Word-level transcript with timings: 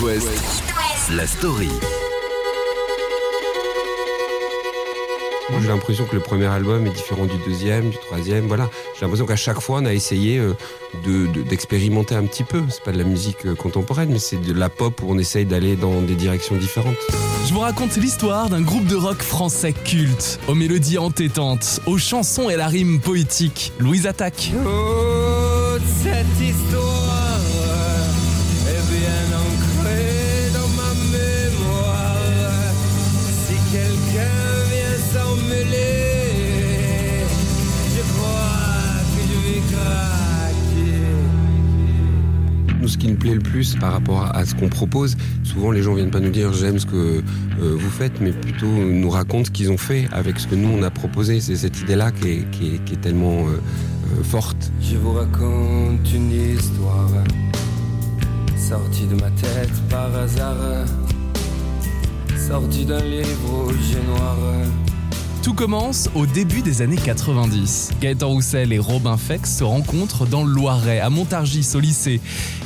West, 0.00 0.28
la 1.14 1.26
story. 1.26 1.68
J'ai 5.60 5.68
l'impression 5.68 6.04
que 6.06 6.14
le 6.16 6.22
premier 6.22 6.46
album 6.46 6.86
est 6.86 6.90
différent 6.90 7.24
du 7.26 7.36
deuxième, 7.46 7.90
du 7.90 7.98
troisième. 7.98 8.46
Voilà, 8.48 8.68
j'ai 8.94 9.02
l'impression 9.02 9.26
qu'à 9.26 9.36
chaque 9.36 9.60
fois, 9.60 9.78
on 9.80 9.84
a 9.86 9.92
essayé 9.92 10.38
euh, 10.38 10.54
de- 11.04 11.26
de- 11.26 11.42
d'expérimenter 11.42 12.14
un 12.16 12.24
petit 12.24 12.42
peu. 12.42 12.62
C'est 12.70 12.82
pas 12.82 12.90
de 12.92 12.98
la 12.98 13.04
musique 13.04 13.44
euh, 13.46 13.54
contemporaine, 13.54 14.08
mais 14.10 14.18
c'est 14.18 14.38
de 14.40 14.52
la 14.52 14.68
pop 14.70 15.00
où 15.02 15.06
on 15.10 15.18
essaye 15.18 15.44
d'aller 15.44 15.76
dans 15.76 16.00
des 16.00 16.14
directions 16.14 16.56
différentes. 16.56 16.96
Je 17.46 17.52
vous 17.52 17.60
raconte 17.60 17.96
l'histoire 17.96 18.48
d'un 18.48 18.62
groupe 18.62 18.86
de 18.86 18.96
rock 18.96 19.22
français 19.22 19.72
culte, 19.72 20.40
aux 20.48 20.54
mélodies 20.54 20.98
entêtantes, 20.98 21.80
aux 21.86 21.98
chansons 21.98 22.48
et 22.50 22.54
à 22.54 22.56
la 22.56 22.66
rime 22.68 23.00
poétique. 23.00 23.72
Louise 23.78 24.06
Attaque. 24.06 24.50
Toute 24.52 25.82
cette 26.02 26.40
histoire 26.40 26.81
ce 42.92 42.98
qui 42.98 43.08
nous 43.08 43.16
plaît 43.16 43.34
le 43.34 43.40
plus 43.40 43.74
par 43.76 43.92
rapport 43.92 44.24
à 44.34 44.44
ce 44.44 44.54
qu'on 44.54 44.68
propose, 44.68 45.16
souvent 45.44 45.70
les 45.70 45.82
gens 45.82 45.94
viennent 45.94 46.10
pas 46.10 46.20
nous 46.20 46.30
dire 46.30 46.52
j'aime 46.52 46.78
ce 46.78 46.86
que 46.86 46.96
euh, 46.96 47.22
vous 47.58 47.90
faites, 47.90 48.20
mais 48.20 48.32
plutôt 48.32 48.66
nous 48.66 49.10
racontent 49.10 49.44
ce 49.44 49.50
qu'ils 49.50 49.70
ont 49.70 49.78
fait 49.78 50.06
avec 50.12 50.38
ce 50.38 50.46
que 50.46 50.54
nous 50.54 50.68
on 50.68 50.82
a 50.82 50.90
proposé. 50.90 51.40
C'est 51.40 51.56
cette 51.56 51.80
idée-là 51.80 52.12
qui 52.12 52.28
est, 52.28 52.50
qui 52.50 52.80
qui 52.84 52.94
est 52.94 53.00
tellement 53.00 53.46
euh, 53.46 53.52
euh, 53.52 54.22
forte. 54.22 54.70
Je 54.82 54.96
vous 54.96 55.12
raconte 55.12 56.12
une 56.14 56.32
histoire 56.32 57.10
sortie 58.56 59.06
de 59.06 59.14
ma 59.14 59.30
tête 59.30 59.72
par 59.88 60.14
hasard, 60.14 60.86
sortie 62.36 62.84
d'un 62.84 63.02
livre 63.02 63.48
rouge 63.48 63.96
et 63.96 64.06
noir. 64.06 64.36
Tout 65.42 65.54
commence 65.54 66.08
au 66.14 66.24
début 66.24 66.62
des 66.62 66.82
années 66.82 66.96
90. 66.96 67.90
Gaëtan 68.00 68.28
Roussel 68.28 68.72
et 68.72 68.78
Robin 68.78 69.16
Fex 69.16 69.58
se 69.58 69.64
rencontrent 69.64 70.24
dans 70.24 70.44
le 70.44 70.52
Loiret, 70.52 71.00
à 71.00 71.10
Montargis, 71.10 71.68
au 71.74 71.80
lycée. 71.80 72.20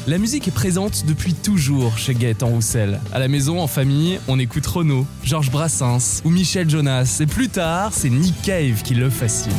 La 0.06 0.18
musique 0.18 0.46
est 0.46 0.52
présente 0.52 1.06
depuis 1.06 1.33
toujours 1.33 1.96
chez 1.96 2.12
Gaëtan 2.12 2.48
Roussel. 2.48 3.00
À 3.14 3.18
la 3.18 3.28
maison, 3.28 3.62
en 3.62 3.66
famille, 3.66 4.20
on 4.28 4.38
écoute 4.38 4.66
Renaud, 4.66 5.06
Georges 5.24 5.50
Brassens 5.50 6.20
ou 6.27 6.30
Michel 6.30 6.68
Jonas. 6.68 7.16
Et 7.20 7.27
plus 7.27 7.48
tard, 7.48 7.94
c'est 7.94 8.10
Nick 8.10 8.34
Cave 8.42 8.83
qui 8.83 8.92
le 8.92 9.08
fascine. 9.08 9.52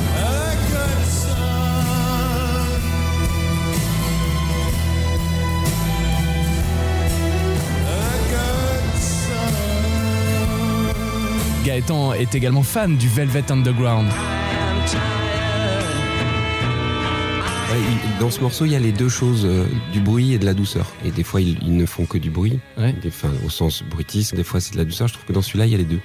Gaëtan 11.78 12.14
est 12.14 12.33
également 12.33 12.64
fan 12.64 12.97
du 12.97 13.08
Velvet 13.08 13.52
Underground. 13.52 14.08
Ouais, 17.70 17.78
il- 17.78 18.20
dans 18.20 18.31
ce 18.31 18.42
morceau, 18.42 18.66
il 18.66 18.72
y 18.72 18.75
a 18.75 18.80
les 18.80 18.92
deux 18.92 19.09
choses, 19.09 19.45
euh, 19.45 19.67
du 19.94 20.00
bruit 20.00 20.33
et 20.33 20.39
de 20.39 20.45
la 20.45 20.55
douceur. 20.55 20.88
Et 21.05 21.11
des 21.11 21.23
fois, 21.23 21.39
ils, 21.39 21.59
ils 21.61 21.78
ne 21.78 21.86
font 21.86 22.05
que 22.05 22.17
du 22.17 22.31
bruit, 22.31 22.59
Ouais. 22.80 22.94
des, 22.94 23.09
enfin, 23.09 23.30
au 23.45 23.52
sens 23.52 23.83
bruitiste. 23.83 24.33
Des 24.33 24.44
fois, 24.44 24.59
c'est 24.59 24.73
de 24.73 24.78
la 24.80 24.86
douceur. 24.86 25.08
Je 25.08 25.14
trouve 25.14 25.25
que 25.25 25.33
dans 25.33 25.44
celui-là, 25.44 25.67
il 25.67 25.72
y 25.72 25.75
a 25.75 25.78
les 25.78 25.83
deux. 25.83 26.00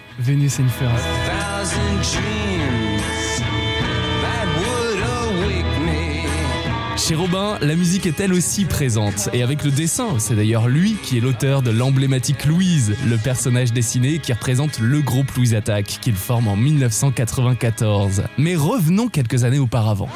Chez 7.04 7.16
Robin, 7.16 7.58
la 7.60 7.74
musique 7.74 8.06
est 8.06 8.20
elle 8.20 8.32
aussi 8.32 8.64
présente, 8.64 9.28
et 9.32 9.42
avec 9.42 9.64
le 9.64 9.72
dessin, 9.72 10.20
c'est 10.20 10.36
d'ailleurs 10.36 10.68
lui 10.68 10.94
qui 11.02 11.18
est 11.18 11.20
l'auteur 11.20 11.60
de 11.60 11.72
l'emblématique 11.72 12.44
Louise, 12.44 12.94
le 13.04 13.16
personnage 13.16 13.72
dessiné 13.72 14.20
qui 14.20 14.32
représente 14.32 14.78
le 14.78 15.00
groupe 15.00 15.32
Louise 15.32 15.56
Attack, 15.56 15.98
qu'il 16.00 16.14
forme 16.14 16.46
en 16.46 16.54
1994. 16.54 18.22
Mais 18.38 18.54
revenons 18.54 19.08
quelques 19.08 19.42
années 19.42 19.58
auparavant. 19.58 20.08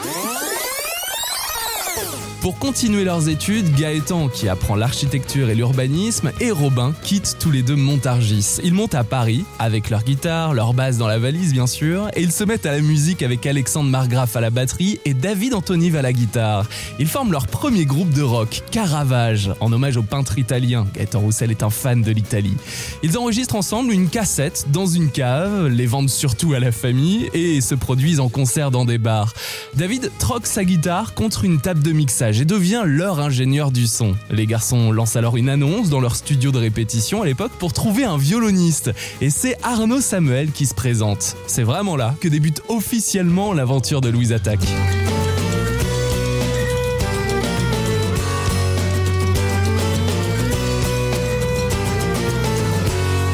Pour 2.47 2.61
continuer 2.61 3.03
leurs 3.03 3.29
études, 3.29 3.75
Gaëtan, 3.75 4.29
qui 4.29 4.49
apprend 4.49 4.77
l'architecture 4.77 5.51
et 5.51 5.57
l'urbanisme, 5.57 6.31
et 6.39 6.53
Robin 6.53 6.95
quittent 7.03 7.39
tous 7.41 7.51
les 7.51 7.63
deux 7.63 7.75
Montargis. 7.75 8.61
Ils 8.63 8.73
montent 8.73 8.95
à 8.95 9.03
Paris, 9.03 9.45
avec 9.59 9.91
leur 9.91 10.05
guitare, 10.05 10.55
leur 10.55 10.73
basse 10.73 10.97
dans 10.97 11.09
la 11.09 11.19
valise 11.19 11.53
bien 11.53 11.67
sûr, 11.67 12.09
et 12.15 12.23
ils 12.23 12.31
se 12.31 12.45
mettent 12.45 12.65
à 12.65 12.71
la 12.71 12.81
musique 12.81 13.25
avec 13.25 13.45
Alexandre 13.47 13.91
Margraf 13.91 14.37
à 14.37 14.41
la 14.41 14.51
batterie 14.51 15.01
et 15.05 15.13
David 15.13 15.55
Antonive 15.55 15.97
à 15.97 16.03
la 16.03 16.13
guitare. 16.13 16.69
Ils 17.01 17.09
forment 17.09 17.33
leur 17.33 17.49
premier 17.49 17.85
groupe 17.85 18.11
de 18.11 18.23
rock, 18.23 18.63
Caravage, 18.71 19.51
en 19.59 19.73
hommage 19.73 19.97
au 19.97 20.05
peintre 20.05 20.39
italien. 20.39 20.87
Gaëtan 20.95 21.19
Roussel 21.19 21.51
est 21.51 21.65
un 21.65 21.71
fan 21.71 22.01
de 22.01 22.13
l'Italie. 22.13 22.57
Ils 23.03 23.19
enregistrent 23.19 23.57
ensemble 23.57 23.93
une 23.93 24.09
cassette 24.09 24.67
dans 24.71 24.87
une 24.87 25.11
cave, 25.11 25.67
les 25.67 25.87
vendent 25.87 26.11
surtout 26.11 26.53
à 26.53 26.61
la 26.61 26.71
famille 26.71 27.29
et 27.35 27.61
se 27.61 27.75
produisent 27.75 28.21
en 28.21 28.29
concert 28.29 28.71
dans 28.71 28.85
des 28.85 28.99
bars. 28.99 29.35
David 29.75 30.13
troque 30.21 30.47
sa 30.47 30.65
guitare 30.65 31.15
contre 31.15 31.45
une 31.45 31.61
table 31.61 31.83
de 31.83 31.91
mixage 31.91 32.36
et 32.41 32.45
devient 32.45 32.83
leur 32.85 33.21
ingénieur 33.21 33.71
du 33.71 33.87
son. 33.87 34.15
Les 34.31 34.47
garçons 34.47 34.93
lancent 34.93 35.17
alors 35.17 35.37
une 35.37 35.49
annonce 35.49 35.89
dans 35.89 36.01
leur 36.01 36.17
studio 36.17 36.51
de 36.51 36.59
répétition 36.59 37.23
à 37.23 37.27
l'époque 37.27 37.53
pour 37.59 37.73
trouver 37.73 38.05
un 38.05 38.19
violoniste. 38.19 38.91
Et 39.21 39.31
c'est 39.31 39.57
Arnaud 39.63 40.01
Samuel 40.01 40.51
qui 40.51 40.67
se 40.67 40.75
présente. 40.75 41.37
C'est 41.47 41.63
vraiment 41.63 41.97
là 41.97 42.15
que 42.21 42.29
débute 42.29 42.63
officiellement 42.69 43.53
l'aventure 43.53 44.01
de 44.01 44.09
Louise 44.09 44.33
Attaque. 44.33 44.67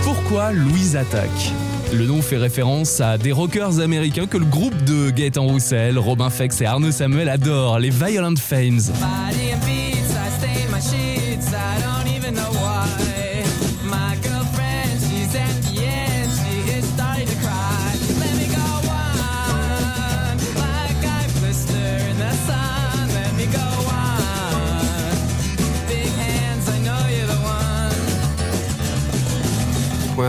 Pourquoi 0.04 0.52
Louise 0.52 0.96
Attaque? 0.96 1.52
Le 1.92 2.06
nom 2.06 2.22
fait 2.22 2.36
référence 2.36 3.00
à 3.00 3.18
des 3.18 3.32
rockers 3.32 3.80
américains 3.80 4.26
que 4.26 4.38
le 4.38 4.44
groupe 4.44 4.84
de 4.84 5.10
Gaëtan 5.10 5.44
Roussel, 5.44 5.98
Robin 5.98 6.30
Fex 6.30 6.60
et 6.60 6.66
Arnaud 6.66 6.90
Samuel 6.90 7.28
adorent, 7.28 7.78
les 7.78 7.90
Violent 7.90 8.36
Fames. 8.36 8.80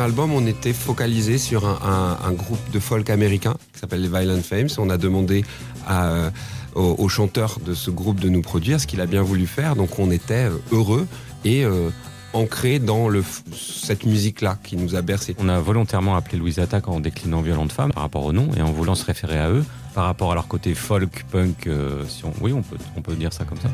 Album, 0.04 0.34
on 0.34 0.46
était 0.46 0.74
focalisé 0.74 1.38
sur 1.38 1.66
un, 1.66 2.32
groupe 2.34 2.72
de 2.72 2.80
folk 2.80 3.10
américain 3.10 3.56
qui 3.74 3.80
s'appelle 3.80 4.02
les 4.02 4.10
Violent 4.10 4.42
Fames. 4.42 4.68
On 4.78 4.90
a 4.90 4.98
demandé 4.98 5.46
euh, 5.90 6.30
au, 6.76 7.08
chanteur 7.10 7.60
de 7.66 7.74
ce 7.74 7.90
groupe 7.90 8.20
de 8.20 8.30
nous 8.30 8.42
produire, 8.42 8.80
ce 8.80 8.88
qu'il 8.88 9.02
a 9.02 9.06
bien 9.06 9.22
voulu 9.22 9.48
faire. 9.48 9.76
Donc 9.76 10.00
on 10.00 10.12
était 10.12 10.50
euh, 10.50 10.58
heureux 10.72 11.08
et 11.46 11.64
euh, 11.64 11.90
ancré 12.34 12.80
dans 12.80 13.10
cette 13.54 14.06
musique-là 14.06 14.58
qui 14.64 14.76
nous 14.76 14.96
a 14.96 15.02
bercé. 15.02 15.36
On 15.40 15.48
a 15.50 15.60
volontairement 15.60 16.16
appelé 16.16 16.38
Louise 16.38 16.60
Attaque 16.60 16.88
en 16.88 17.00
déclinant 17.00 17.42
Violente 17.42 17.72
Femme 17.72 17.94
par 17.94 18.04
rapport 18.04 18.26
au 18.26 18.34
nom 18.34 18.50
et 18.58 18.62
en 18.62 18.72
voulant 18.72 18.96
se 18.96 19.06
référer 19.06 19.40
à 19.40 19.50
eux 19.50 19.64
par 19.94 20.06
rapport 20.06 20.32
à 20.32 20.36
leur 20.36 20.48
côté 20.48 20.74
folk, 20.74 21.26
punk, 21.32 21.68
euh, 21.68 22.04
si 22.08 22.24
oui, 22.42 22.52
on 22.54 23.02
peut 23.02 23.16
dire 23.16 23.32
ça 23.32 23.46
comme 23.46 23.60
ça. 23.60 23.70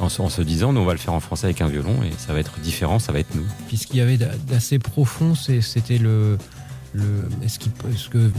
En, 0.00 0.08
se- 0.08 0.22
en 0.22 0.30
se 0.30 0.40
disant, 0.42 0.72
nous 0.72 0.80
on 0.80 0.84
va 0.86 0.92
le 0.92 0.98
faire 0.98 1.12
en 1.12 1.20
français 1.20 1.44
avec 1.46 1.60
un 1.60 1.68
violon 1.68 2.02
et 2.02 2.10
ça 2.18 2.32
va 2.32 2.40
être 2.40 2.58
différent, 2.60 2.98
ça 2.98 3.12
va 3.12 3.18
être 3.20 3.34
nous. 3.34 3.44
Puis 3.68 3.76
ce 3.76 3.86
qu'il 3.86 3.96
y 3.96 4.00
avait 4.00 4.16
d'a- 4.16 4.34
d'assez 4.48 4.78
profond, 4.78 5.34
c'était 5.34 5.98
le, 5.98 6.38
le 6.94 7.24
ce, 7.46 7.58
qui, 7.58 7.70
ce 7.96 8.08
que 8.08 8.30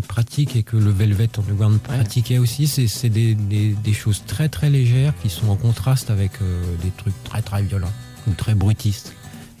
pratique 0.00 0.56
et 0.56 0.62
que 0.64 0.76
le 0.76 0.90
Velvet 0.90 1.28
Underground 1.38 1.78
pratiquait 1.80 2.38
aussi, 2.38 2.66
c'est 2.66 2.88
c'est 2.88 3.08
des, 3.08 3.34
des- 3.34 3.74
des 3.74 3.92
choses 3.92 4.22
très 4.26 4.48
très 4.48 4.68
légères 4.68 5.14
qui 5.22 5.28
sont 5.30 5.48
en 5.48 5.56
contraste 5.56 6.10
avec 6.10 6.32
euh, 6.42 6.62
des 6.82 6.90
trucs 6.96 7.14
très 7.24 7.40
très 7.42 7.62
violents 7.62 7.92
ou 8.28 8.32
très 8.34 8.54
bruitistes. 8.54 9.12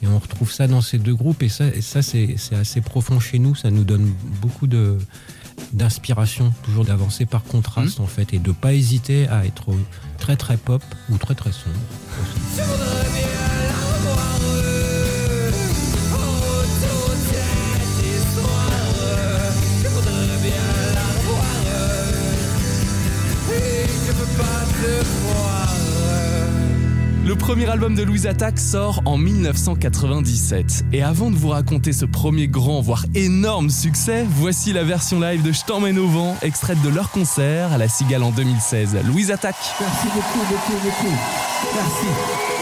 Et 0.02 0.06
on 0.08 0.18
retrouve 0.18 0.50
ça 0.52 0.66
dans 0.66 0.82
ces 0.82 0.98
deux 0.98 1.14
groupes 1.14 1.42
et 1.42 1.48
ça, 1.48 1.66
et 1.68 1.80
ça 1.80 2.02
c'est 2.02 2.36
assez 2.52 2.80
profond 2.82 3.18
chez 3.20 3.38
nous, 3.38 3.54
ça 3.54 3.70
nous 3.70 3.84
donne 3.84 4.12
beaucoup 4.42 4.66
de 4.66 4.98
d'inspiration, 5.72 6.52
toujours 6.62 6.84
d'avancer 6.84 7.26
par 7.26 7.42
contraste 7.44 8.00
en 8.00 8.06
fait 8.06 8.32
et 8.34 8.38
de 8.38 8.52
pas 8.52 8.72
hésiter 8.72 9.28
à 9.28 9.44
être 9.44 9.74
très 10.18 10.36
très 10.36 10.56
pop 10.56 10.82
ou 11.10 11.18
très 11.18 11.34
très 11.34 11.52
sombre. 11.52 11.76
Le 27.26 27.34
premier 27.34 27.68
album 27.68 27.96
de 27.96 28.04
Louise 28.04 28.28
Attaque 28.28 28.60
sort 28.60 29.02
en 29.04 29.18
1997. 29.18 30.84
Et 30.92 31.02
avant 31.02 31.32
de 31.32 31.34
vous 31.34 31.48
raconter 31.48 31.92
ce 31.92 32.04
premier 32.04 32.46
grand, 32.46 32.80
voire 32.80 33.04
énorme 33.16 33.68
succès, 33.68 34.24
voici 34.30 34.72
la 34.72 34.84
version 34.84 35.18
live 35.18 35.42
de 35.42 35.50
Je 35.50 35.64
t'emmène 35.64 35.98
au 35.98 36.06
vent, 36.06 36.36
extraite 36.42 36.80
de 36.82 36.88
leur 36.88 37.10
concert 37.10 37.72
à 37.72 37.78
la 37.78 37.88
Cigale 37.88 38.22
en 38.22 38.30
2016. 38.30 38.96
Louise 39.08 39.32
Attaque. 39.32 39.56
Merci 39.80 40.06
beaucoup, 40.14 40.46
beaucoup, 40.48 40.84
beaucoup. 40.84 41.16
Merci, 41.74 42.06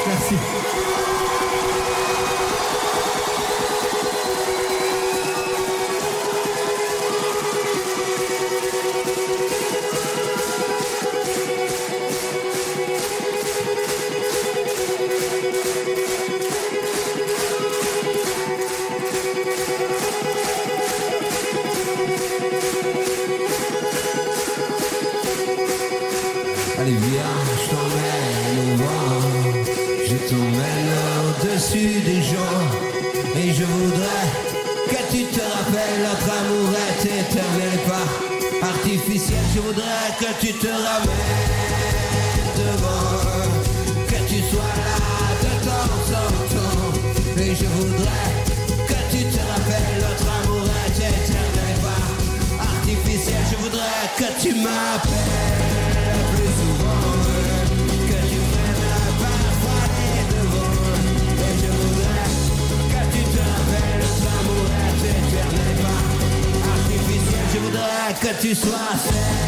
merci. 0.06 0.63
Sois 44.54 44.76
là 44.86 44.96
de 45.44 45.52
temps 45.66 45.98
en 46.14 46.32
temps 46.54 46.92
et 47.42 47.54
je 47.60 47.66
voudrais 47.76 48.30
que 48.88 48.98
tu 49.12 49.20
te 49.32 49.40
rappelles 49.50 49.98
notre 50.06 50.26
amour 50.38 50.66
est 50.82 50.98
éternel 51.10 51.76
pas 51.84 52.04
artificiel. 52.62 53.42
Je 53.50 53.56
voudrais 53.62 54.04
que 54.18 54.28
tu 54.42 54.50
m'appelles 54.62 56.22
plus 56.32 56.52
souvent, 56.60 57.06
que 58.10 58.18
tu 58.30 58.38
prennes 58.50 58.82
parfois 59.24 59.84
les 59.96 60.22
devants. 60.32 60.76
Et 61.46 61.54
je 61.62 61.70
voudrais 61.80 62.28
que 62.92 63.00
tu 63.14 63.22
te 63.32 63.40
rappelles 63.50 63.98
notre 64.04 64.26
amour 64.38 64.66
est 64.86 65.02
éternel 65.18 65.76
pas 65.84 66.02
artificiel. 66.74 67.44
Je 67.52 67.58
voudrais 67.64 68.10
que 68.22 68.32
tu 68.42 68.54
sois 68.54 68.92
celle 69.04 69.43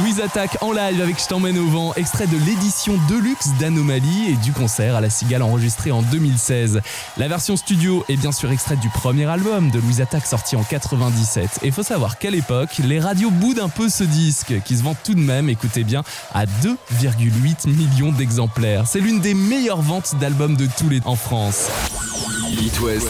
Louise 0.00 0.20
Attaque 0.20 0.58
en 0.60 0.72
live 0.72 1.00
avec 1.00 1.20
Je 1.20 1.26
t'emmène 1.26 1.58
au 1.58 1.66
vent, 1.66 1.94
extrait 1.94 2.26
de 2.26 2.36
l'édition 2.44 2.98
Deluxe 3.08 3.48
d'Anomalie 3.58 4.30
et 4.30 4.36
du 4.36 4.52
concert 4.52 4.94
à 4.94 5.00
la 5.00 5.10
Cigale 5.10 5.42
enregistré 5.42 5.90
en 5.90 6.02
2016. 6.02 6.80
La 7.16 7.28
version 7.28 7.56
studio 7.56 8.04
est 8.08 8.16
bien 8.16 8.32
sûr 8.32 8.50
extraite 8.52 8.80
du 8.80 8.88
premier 8.90 9.24
album 9.26 9.70
de 9.70 9.78
Louise 9.78 10.00
Attaque 10.00 10.26
sorti 10.26 10.56
en 10.56 10.62
97. 10.62 11.60
Et 11.62 11.70
faut 11.70 11.82
savoir 11.82 12.18
qu'à 12.18 12.30
l'époque, 12.30 12.78
les 12.84 13.00
radios 13.00 13.30
boudent 13.30 13.60
un 13.60 13.68
peu 13.68 13.88
ce 13.88 14.04
disque, 14.04 14.54
qui 14.64 14.76
se 14.76 14.82
vend 14.82 14.96
tout 15.04 15.14
de 15.14 15.20
même, 15.20 15.48
écoutez 15.48 15.84
bien, 15.84 16.04
à 16.32 16.44
2,8 16.44 17.68
millions 17.68 18.12
d'exemplaires. 18.12 18.86
C'est 18.86 19.00
l'une 19.00 19.20
des 19.20 19.34
meilleures 19.34 19.82
ventes 19.82 20.14
d'albums 20.20 20.56
de 20.56 20.68
tous 20.78 20.88
les 20.88 21.00
en 21.04 21.16
France. 21.16 21.68
It 22.50 22.80
West, 22.80 23.08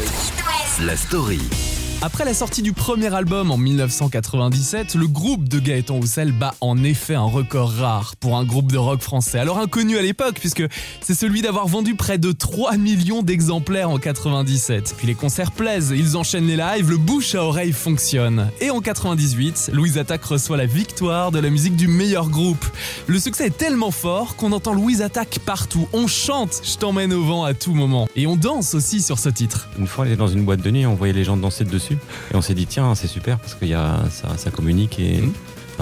la 0.81 0.96
story. 0.96 1.68
Après 2.00 2.25
la 2.25 2.33
sortie 2.33 2.62
du 2.62 2.73
premier 2.73 3.12
album 3.12 3.50
en 3.50 3.56
1997, 3.56 4.95
le 4.95 5.09
groupe 5.09 5.49
de 5.49 5.59
Gaëtan 5.59 5.97
Roussel 5.97 6.31
bat 6.31 6.55
en 6.61 6.85
effet 6.85 7.17
un 7.17 7.25
record 7.25 7.73
rare 7.73 8.14
pour 8.21 8.37
un 8.37 8.45
groupe 8.45 8.71
de 8.71 8.78
rock 8.78 9.00
français. 9.00 9.40
Alors 9.40 9.59
inconnu 9.59 9.99
à 9.99 10.02
l'époque 10.02 10.37
puisque 10.38 10.62
c'est 11.00 11.14
celui 11.14 11.43
d'avoir 11.43 11.67
vendu 11.67 11.97
près 11.97 12.17
de 12.17 12.31
3 12.31 12.76
millions 12.76 13.23
d'exemplaires 13.23 13.90
en 13.90 13.99
97. 13.99 14.95
Puis 14.97 15.09
les 15.09 15.17
concerts 15.17 15.50
plaisent, 15.50 15.93
ils 15.93 16.17
enchaînent 16.17 16.47
les 16.47 16.55
lives, 16.55 16.88
le 16.88 16.99
bouche 16.99 17.35
à 17.35 17.43
oreille 17.43 17.73
fonctionne. 17.73 18.49
Et 18.61 18.71
en 18.71 18.81
98, 18.81 19.71
Louise 19.73 19.99
Attaque 19.99 20.25
reçoit 20.25 20.57
la 20.57 20.67
victoire 20.67 21.33
de 21.33 21.40
la 21.40 21.50
musique 21.50 21.75
du 21.75 21.88
meilleur 21.88 22.28
groupe. 22.28 22.64
Le 23.09 23.19
succès 23.19 23.47
est 23.47 23.59
tellement 23.59 23.90
fort 23.90 24.37
qu'on 24.37 24.52
entend 24.52 24.73
Louise 24.73 25.02
Attaque 25.02 25.40
partout. 25.45 25.88
On 25.93 26.07
chante 26.07 26.62
Je 26.62 26.76
t'emmène 26.76 27.12
au 27.12 27.25
vent 27.25 27.43
à 27.43 27.55
tout 27.55 27.75
moment. 27.75 28.07
Et 28.14 28.28
on 28.28 28.37
danse 28.37 28.75
aussi 28.75 29.02
sur 29.02 29.19
ce 29.19 29.31
titre. 29.31 29.69
Une 29.81 29.88
fois, 29.88 30.07
elle 30.07 30.12
est 30.12 30.17
dans 30.17 30.28
une 30.28 30.45
boîte 30.45 30.61
de 30.61 30.71
nuit, 30.71 30.87
on 30.87 30.95
voyait 30.95 31.12
les 31.12 31.25
gens 31.25 31.37
danser 31.37 31.64
dessus. 31.64 31.88
Et 31.95 32.35
on 32.35 32.42
s'est 32.42 32.54
dit, 32.54 32.66
tiens, 32.66 32.95
c'est 32.95 33.07
super 33.07 33.38
parce 33.38 33.54
que 33.54 33.64
y 33.64 33.75
a, 33.75 34.00
ça, 34.11 34.50
communique 34.50 34.99
et 34.99 35.21
mhm. 35.21 35.33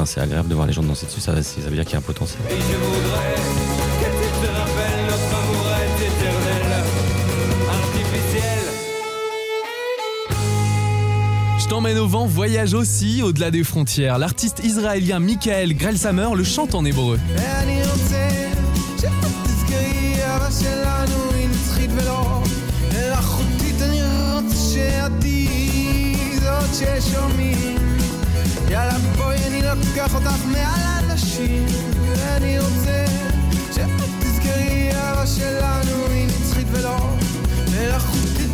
c'est 0.04 0.20
agréable 0.20 0.48
de 0.48 0.54
voir 0.54 0.66
les 0.66 0.72
gens 0.72 0.82
danser 0.82 1.06
dessus. 1.06 1.20
Ça, 1.20 1.32
veut 1.32 1.42
dire 1.70 1.84
qu'il 1.84 1.92
y 1.92 1.96
a 1.96 1.98
un 1.98 2.02
potentiel. 2.02 2.40
Je 11.58 11.70
t'emmène 11.70 11.98
au 11.98 12.06
vent, 12.06 12.26
voyage 12.26 12.74
aussi 12.74 13.22
au-delà 13.22 13.50
des 13.50 13.64
frontières. 13.64 14.18
L'artiste 14.18 14.60
israélien 14.62 15.18
Michael 15.18 15.74
Grelsamer 15.74 16.28
le 16.36 16.44
chante 16.44 16.76
en 16.76 16.84
hébreu. 16.84 17.18
תהיי 26.65 27.01
זאת 27.01 27.03
ששומעים 27.03 27.75
יאללה 28.69 28.97
בואי 29.17 29.37
אני 29.47 29.61
לוקח 29.61 30.15
אותך 30.15 30.45
מעל 30.51 31.09
אנשים 31.09 31.65
ואני 32.07 32.59
רוצה 32.59 33.05
שתזכרי 33.71 34.91
אהבה 34.93 35.27
שלנו 35.27 36.05
היא 36.11 36.27
נצחית 36.27 36.67
ולא 36.71 36.97
מלאכותית 37.71 38.51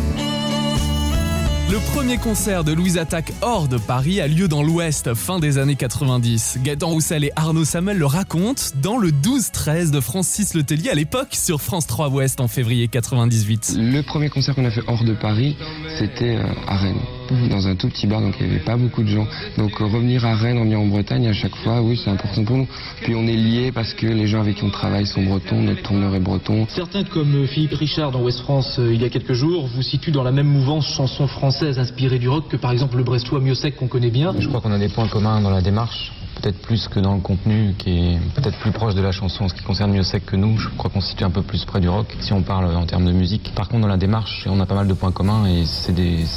Le 1.70 1.78
premier 1.92 2.16
concert 2.16 2.64
de 2.64 2.72
Louise 2.72 2.96
Attaque 2.96 3.30
hors 3.42 3.68
de 3.68 3.76
Paris 3.76 4.22
a 4.22 4.26
lieu 4.26 4.48
dans 4.48 4.62
l'Ouest, 4.62 5.12
fin 5.12 5.38
des 5.38 5.58
années 5.58 5.76
90. 5.76 6.60
Gaëtan 6.62 6.88
Roussel 6.88 7.24
et 7.24 7.30
Arnaud 7.36 7.66
Samel 7.66 7.98
le 7.98 8.06
racontent 8.06 8.62
dans 8.82 8.96
le 8.96 9.10
12-13 9.10 9.90
de 9.90 10.00
Francis 10.00 10.54
Letellier 10.54 10.88
à 10.88 10.94
l'époque 10.94 11.28
sur 11.32 11.60
France 11.60 11.86
3 11.86 12.08
Ouest 12.08 12.40
en 12.40 12.48
février 12.48 12.88
98. 12.88 13.74
Le 13.76 14.00
premier 14.00 14.30
concert 14.30 14.54
qu'on 14.54 14.64
a 14.64 14.70
fait 14.70 14.80
hors 14.86 15.04
de 15.04 15.12
Paris, 15.20 15.58
c'était 15.98 16.36
euh, 16.36 16.54
à 16.66 16.78
Rennes, 16.78 17.02
dans 17.49 17.67
un 17.67 17.75
tout 17.75 17.89
petit 17.89 18.07
bar, 18.07 18.21
donc 18.21 18.35
il 18.39 18.47
n'y 18.47 18.53
avait 18.53 18.63
pas 18.63 18.77
beaucoup 18.77 19.03
de 19.03 19.07
gens. 19.07 19.27
Donc 19.57 19.79
euh, 19.79 19.85
revenir 19.85 20.25
à 20.25 20.35
Rennes, 20.35 20.57
revenir 20.57 20.79
en 20.79 20.87
Bretagne, 20.87 21.27
à 21.27 21.33
chaque 21.33 21.55
fois, 21.57 21.81
oui, 21.81 21.99
c'est 22.03 22.09
important 22.09 22.43
pour 22.43 22.57
nous. 22.57 22.67
Puis 23.01 23.15
on 23.15 23.27
est 23.27 23.35
liés 23.35 23.71
parce 23.71 23.93
que 23.93 24.07
les 24.07 24.27
gens 24.27 24.41
avec 24.41 24.57
qui 24.57 24.63
on 24.63 24.69
travaille 24.69 25.05
sont 25.05 25.23
bretons, 25.23 25.61
notre 25.61 25.81
tourneur 25.81 26.15
est 26.15 26.19
breton. 26.19 26.65
Certains, 26.69 27.03
comme 27.03 27.35
euh, 27.35 27.47
Philippe 27.47 27.75
Richard 27.75 28.11
dans 28.11 28.21
West 28.21 28.41
France 28.41 28.77
euh, 28.79 28.93
il 28.93 29.01
y 29.01 29.05
a 29.05 29.09
quelques 29.09 29.33
jours, 29.33 29.67
vous 29.67 29.81
situent 29.81 30.11
dans 30.11 30.23
la 30.23 30.31
même 30.31 30.47
mouvance 30.47 30.87
chanson 30.93 31.27
française 31.27 31.79
inspirée 31.79 32.19
du 32.19 32.29
rock 32.29 32.47
que 32.49 32.57
par 32.57 32.71
exemple 32.71 32.97
le 32.97 33.03
Brestois 33.03 33.39
Mieux 33.39 33.55
Sec 33.55 33.75
qu'on 33.75 33.87
connaît 33.87 34.11
bien. 34.11 34.33
Je 34.39 34.47
crois 34.47 34.61
qu'on 34.61 34.71
a 34.71 34.79
des 34.79 34.89
points 34.89 35.07
communs 35.07 35.41
dans 35.41 35.49
la 35.49 35.61
démarche. 35.61 36.11
Peut-être 36.43 36.61
plus 36.61 36.89
que 36.89 36.99
dans 36.99 37.13
le 37.13 37.21
contenu, 37.21 37.73
qui 37.77 37.91
est 37.91 38.19
peut-être 38.35 38.57
plus 38.59 38.71
proche 38.71 38.95
de 38.95 39.01
la 39.01 39.13
chanson. 39.13 39.45
En 39.45 39.49
ce 39.49 39.53
qui 39.53 39.63
concerne 39.63 39.91
Mieux 39.91 40.03
Sec 40.03 40.25
que 40.25 40.35
nous, 40.35 40.57
je 40.57 40.67
crois 40.77 40.89
qu'on 40.89 40.99
se 40.99 41.09
situe 41.09 41.23
un 41.23 41.29
peu 41.29 41.41
plus 41.41 41.63
près 41.63 41.79
du 41.79 41.87
rock, 41.87 42.07
si 42.19 42.33
on 42.33 42.41
parle 42.41 42.75
en 42.75 42.85
termes 42.85 43.05
de 43.05 43.13
musique. 43.13 43.53
Par 43.55 43.69
contre, 43.69 43.83
dans 43.83 43.87
la 43.87 43.97
démarche, 43.97 44.45
on 44.49 44.59
a 44.59 44.65
pas 44.65 44.75
mal 44.75 44.87
de 44.87 44.93
points 44.93 45.13
communs 45.13 45.45
et 45.45 45.63
c'est 45.65 45.93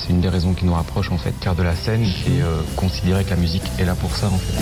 une 0.08 0.20
des 0.20 0.28
raisons 0.28 0.54
qui 0.54 0.64
nous 0.64 0.75
rapproche 0.75 1.10
en 1.10 1.18
fait. 1.18 1.34
Car 1.40 1.56
de 1.56 1.62
la 1.64 1.75
scène, 1.75 2.04
est 2.04 2.40
euh, 2.40 2.62
considérée 2.76 3.25
que 3.25 3.30
la 3.30 3.36
musique 3.36 3.64
est 3.78 3.84
là 3.84 3.96
pour 3.96 4.14
ça 4.14 4.28
en 4.28 4.38
fait. 4.38 4.54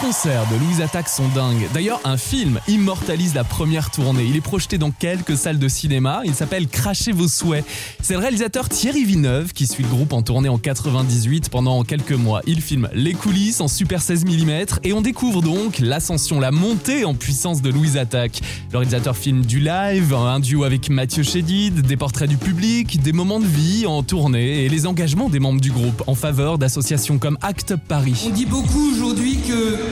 Concerts 0.00 0.46
de 0.50 0.56
Louise 0.56 0.80
Attaque 0.80 1.08
sont 1.08 1.28
dingues. 1.28 1.68
D'ailleurs, 1.72 2.00
un 2.04 2.16
film 2.16 2.60
immortalise 2.68 3.34
la 3.34 3.44
première 3.44 3.90
tournée. 3.90 4.24
Il 4.24 4.36
est 4.36 4.40
projeté 4.40 4.78
dans 4.78 4.90
quelques 4.90 5.36
salles 5.36 5.58
de 5.58 5.68
cinéma. 5.68 6.22
Il 6.24 6.34
s'appelle 6.34 6.66
Crachez 6.68 7.12
vos 7.12 7.28
souhaits. 7.28 7.64
C'est 8.02 8.14
le 8.14 8.20
réalisateur 8.20 8.68
Thierry 8.68 9.04
Villeneuve 9.04 9.52
qui 9.52 9.66
suit 9.66 9.84
le 9.84 9.88
groupe 9.88 10.12
en 10.12 10.22
tournée 10.22 10.48
en 10.48 10.58
98 10.58 11.48
pendant 11.50 11.82
quelques 11.82 12.12
mois. 12.12 12.42
Il 12.46 12.60
filme 12.60 12.88
les 12.92 13.14
coulisses 13.14 13.60
en 13.60 13.68
super 13.68 14.02
16 14.02 14.24
mm 14.24 14.50
et 14.84 14.92
on 14.92 15.00
découvre 15.00 15.40
donc 15.40 15.78
l'ascension, 15.78 16.40
la 16.40 16.50
montée 16.50 17.04
en 17.04 17.14
puissance 17.14 17.62
de 17.62 17.70
Louise 17.70 17.96
Attaque. 17.96 18.40
Le 18.72 18.78
réalisateur 18.78 19.16
filme 19.16 19.44
du 19.44 19.60
live, 19.60 20.12
un 20.14 20.40
duo 20.40 20.64
avec 20.64 20.90
Mathieu 20.90 21.22
Chédid, 21.22 21.80
des 21.82 21.96
portraits 21.96 22.28
du 22.28 22.36
public, 22.36 23.00
des 23.02 23.12
moments 23.12 23.40
de 23.40 23.46
vie 23.46 23.86
en 23.86 24.02
tournée 24.02 24.64
et 24.64 24.68
les 24.68 24.86
engagements 24.86 25.28
des 25.28 25.40
membres 25.40 25.60
du 25.60 25.70
groupe 25.70 26.02
en 26.06 26.14
faveur 26.14 26.58
d'associations 26.58 27.18
comme 27.18 27.38
Act 27.42 27.76
Paris. 27.76 28.24
On 28.26 28.30
dit 28.30 28.46
beaucoup 28.46 28.90
aujourd'hui 28.92 29.38
que, 29.38 29.85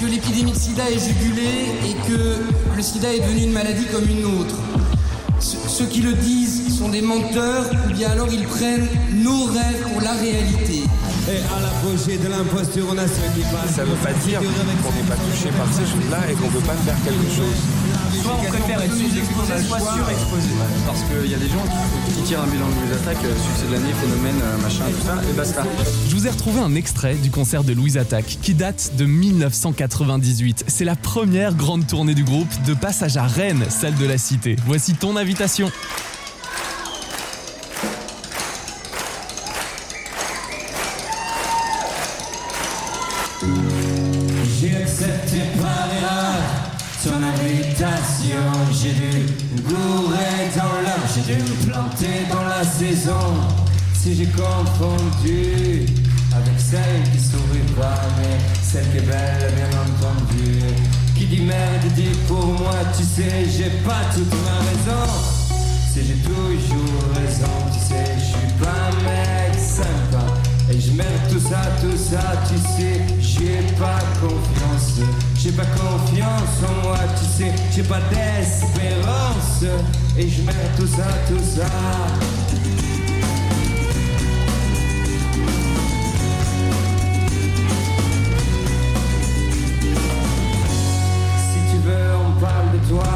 que 0.00 0.06
l'épidémie 0.06 0.52
de 0.52 0.56
sida 0.56 0.82
est 0.90 0.98
jugulée 0.98 1.66
et 1.86 1.94
que 2.08 2.76
le 2.76 2.82
sida 2.82 3.12
est 3.12 3.20
devenu 3.20 3.42
une 3.44 3.52
maladie 3.52 3.86
comme 3.92 4.08
une 4.08 4.24
autre. 4.40 4.56
Ce- 5.40 5.56
Ceux 5.68 5.86
qui 5.86 6.02
le 6.02 6.12
disent 6.12 6.76
sont 6.78 6.88
des 6.88 7.02
menteurs 7.02 7.66
ou 7.88 7.92
bien 7.92 8.10
alors 8.10 8.28
ils 8.32 8.44
prennent 8.46 8.86
nos 9.14 9.44
rêves 9.46 9.82
pour 9.92 10.00
la 10.02 10.12
réalité. 10.12 10.82
Et 11.28 11.38
à 11.38 11.60
l'apogée 11.62 12.18
de 12.18 12.28
l'imposture, 12.28 12.86
on 12.90 12.98
a 12.98 13.06
ceux 13.06 13.30
qui 13.34 13.42
passent. 13.42 13.74
Ça 13.76 13.84
veut 13.84 13.98
pas 14.02 14.12
dire 14.26 14.40
qu'on 14.40 14.92
n'est 14.92 15.08
pas 15.08 15.16
touché 15.16 15.50
par 15.56 15.66
ces 15.72 15.86
choses-là 15.86 16.18
et 16.30 16.34
qu'on 16.34 16.46
ne 16.46 16.52
peut 16.52 16.66
pas 16.66 16.74
faire 16.84 16.96
quelque 17.04 17.30
chose. 17.30 17.58
Soit 18.20 18.36
on 18.40 18.44
préfère 18.44 18.82
être 18.82 18.94
sous-exposé, 18.94 19.62
soit 19.66 19.80
surexposé. 19.80 20.48
Parce 20.86 21.02
qu'il 21.02 21.30
y 21.30 21.34
a 21.34 21.38
des 21.38 21.48
gens 21.48 21.62
qui, 22.06 22.14
qui 22.14 22.22
tirent 22.22 22.42
un 22.42 22.46
bilan 22.46 22.66
de 22.68 22.74
Louise 22.74 22.92
Attaque, 23.02 23.24
euh, 23.24 23.34
succès 23.36 23.66
de 23.68 23.72
l'année, 23.72 23.92
phénomène, 23.92 24.40
euh, 24.42 24.62
machin, 24.62 24.84
tout 24.84 25.06
ça, 25.06 25.16
et 25.28 25.32
basta. 25.32 25.64
Je 26.08 26.14
vous 26.14 26.26
ai 26.26 26.30
retrouvé 26.30 26.60
un 26.60 26.74
extrait 26.74 27.14
du 27.14 27.30
concert 27.30 27.64
de 27.64 27.72
Louise 27.72 27.96
Attaque 27.96 28.38
qui 28.42 28.54
date 28.54 28.92
de 28.96 29.06
1998. 29.06 30.64
C'est 30.66 30.84
la 30.84 30.96
première 30.96 31.54
grande 31.54 31.86
tournée 31.86 32.14
du 32.14 32.24
groupe 32.24 32.48
de 32.66 32.74
passage 32.74 33.16
à 33.16 33.26
Rennes, 33.26 33.64
salle 33.70 33.94
de 33.96 34.06
la 34.06 34.18
Cité. 34.18 34.56
Voici 34.66 34.94
ton 34.94 35.16
invitation. 35.16 35.70
J'ai 48.82 48.94
dû 48.94 49.26
gourer 49.62 50.50
dans 50.56 50.82
l'heure, 50.82 51.06
j'ai 51.14 51.34
dû 51.34 51.40
me 51.40 51.70
planter 51.70 52.26
dans 52.28 52.42
la 52.42 52.64
saison. 52.64 53.32
Si 53.94 54.16
j'ai 54.16 54.26
confondu 54.26 55.86
avec 56.34 56.58
celle 56.58 57.04
qui 57.12 57.20
sourit 57.20 57.72
pas, 57.78 58.02
mais 58.18 58.38
celle 58.60 58.90
qui 58.90 58.96
est 58.96 59.02
belle, 59.02 59.52
bien 59.54 59.68
entendu. 59.78 60.58
Qui 61.16 61.26
dit 61.26 61.42
merde 61.42 61.92
dit 61.94 62.10
pour 62.26 62.44
moi, 62.44 62.74
tu 62.96 63.04
sais, 63.04 63.46
j'ai 63.56 63.70
pas 63.86 64.02
toute 64.12 64.34
ma 64.42 64.58
raison. 64.66 65.12
Si 65.92 66.00
j'ai 66.04 66.16
toujours 66.16 67.04
raison, 67.14 67.52
tu 67.72 67.78
sais, 67.78 68.16
je 68.18 68.24
suis 68.36 68.52
pas 68.58 68.88
un 68.88 68.94
mec 69.04 69.60
sympa. 69.60 70.31
Et 70.72 70.80
je 70.80 70.92
merde 70.92 71.10
tout 71.30 71.38
ça, 71.38 71.60
tout 71.82 71.96
ça, 71.96 72.22
tu 72.48 72.56
sais, 72.56 73.02
j'ai 73.20 73.60
pas 73.78 73.98
confiance. 74.18 75.00
J'ai 75.38 75.52
pas 75.52 75.66
confiance 75.66 76.62
en 76.66 76.86
moi, 76.86 76.98
tu 77.18 77.26
sais, 77.26 77.52
j'ai 77.74 77.82
pas 77.82 78.00
d'espérance. 78.08 79.64
Et 80.16 80.28
je 80.30 80.40
merde 80.42 80.56
tout 80.78 80.86
ça, 80.86 81.04
tout 81.28 81.38
ça. 81.38 81.66
Si 91.36 91.60
tu 91.70 91.76
veux, 91.84 92.16
on 92.16 92.40
parle 92.40 92.72
de 92.72 92.88
toi. 92.88 93.12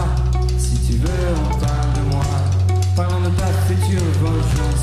Si 0.59 0.77
tu 0.87 0.99
veux, 0.99 1.29
on 1.51 1.59
parle 1.59 1.93
de 1.95 2.15
moi. 2.15 2.27
Parlons 2.95 3.21
de 3.21 3.31
ta 3.31 3.47
future 3.67 4.03
vengeance. 4.21 4.76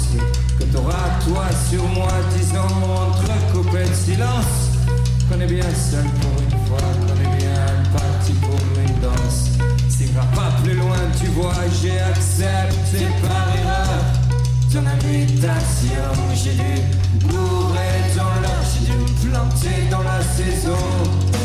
T'auras 0.74 1.20
toi 1.24 1.46
sur 1.70 1.84
moi, 1.90 2.12
disons 2.36 2.58
entre 2.60 3.54
coupés 3.54 3.88
de 3.88 3.94
silence. 3.94 4.72
Qu'on 5.30 5.40
est 5.40 5.46
bien 5.46 5.64
seul 5.74 6.04
pour 6.20 6.42
une 6.42 6.68
fois, 6.68 6.80
qu'on 7.06 7.14
est 7.22 7.38
bien 7.38 7.66
parti 7.94 8.34
pour 8.42 8.60
une 8.80 9.00
danse. 9.00 9.52
Va 10.14 10.22
pas 10.36 10.52
plus 10.64 10.76
loin, 10.76 10.96
tu 11.20 11.26
vois, 11.28 11.56
j'ai 11.82 12.00
accepté 12.00 13.08
par 13.24 13.48
erreur 13.58 14.04
ton 14.72 14.86
invitation. 14.86 16.06
J'ai 16.36 16.54
dû 16.54 17.26
bourrer 17.26 18.14
dans 18.16 18.42
l'heure, 18.42 18.64
j'ai 18.72 18.92
dû 18.92 18.98
me 18.98 19.32
planter 19.32 19.90
dans 19.90 20.04
la 20.04 20.22
saison. 20.22 21.43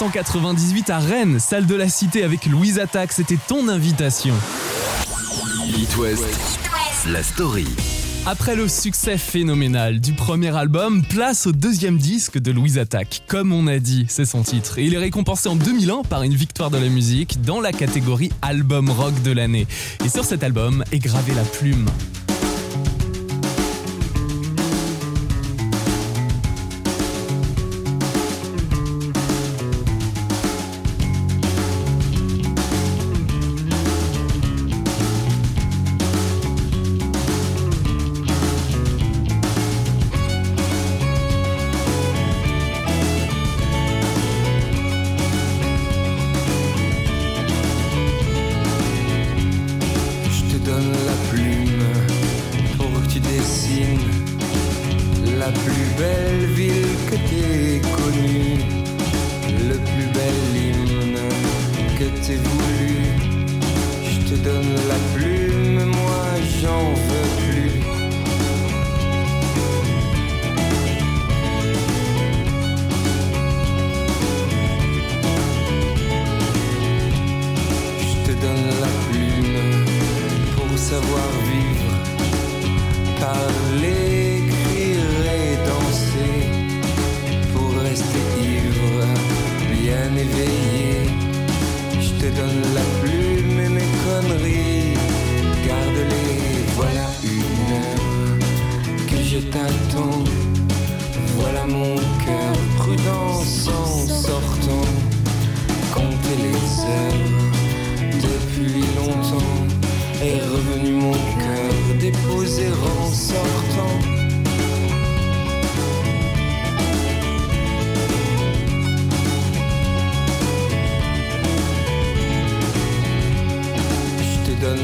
1998 0.00 0.88
à 0.88 0.98
Rennes, 0.98 1.38
salle 1.38 1.66
de 1.66 1.74
la 1.74 1.86
Cité 1.86 2.24
avec 2.24 2.46
Louise 2.46 2.78
Attaque. 2.78 3.12
C'était 3.12 3.36
ton 3.36 3.68
invitation. 3.68 4.32
It 5.76 5.94
West, 5.98 6.24
la 7.06 7.22
story. 7.22 7.66
Après 8.24 8.56
le 8.56 8.66
succès 8.66 9.18
phénoménal 9.18 10.00
du 10.00 10.14
premier 10.14 10.56
album, 10.56 11.02
place 11.02 11.46
au 11.46 11.52
deuxième 11.52 11.98
disque 11.98 12.38
de 12.38 12.50
Louise 12.50 12.78
Attaque. 12.78 13.24
Comme 13.26 13.52
on 13.52 13.66
a 13.66 13.78
dit, 13.78 14.06
c'est 14.08 14.24
son 14.24 14.42
titre. 14.42 14.78
Et 14.78 14.86
il 14.86 14.94
est 14.94 14.98
récompensé 14.98 15.50
en 15.50 15.56
2001 15.56 16.04
par 16.04 16.22
une 16.22 16.34
victoire 16.34 16.70
de 16.70 16.78
la 16.78 16.88
musique 16.88 17.42
dans 17.42 17.60
la 17.60 17.72
catégorie 17.72 18.30
album 18.40 18.88
rock 18.88 19.20
de 19.22 19.32
l'année. 19.32 19.66
Et 20.02 20.08
sur 20.08 20.24
cet 20.24 20.42
album 20.42 20.82
est 20.92 20.98
gravée 20.98 21.34
la 21.34 21.44
plume. 21.44 21.84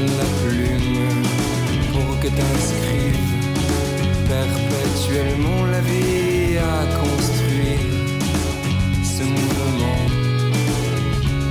La 0.05 0.27
plume 0.41 1.23
pour 1.93 2.19
que 2.19 2.27
t'inscrives 2.27 3.27
perpétuellement 4.27 5.65
la 5.71 5.81
vie 5.81 6.57
à 6.57 6.85
construire. 7.01 7.87
Ce 9.03 9.23
mouvement 9.23 10.03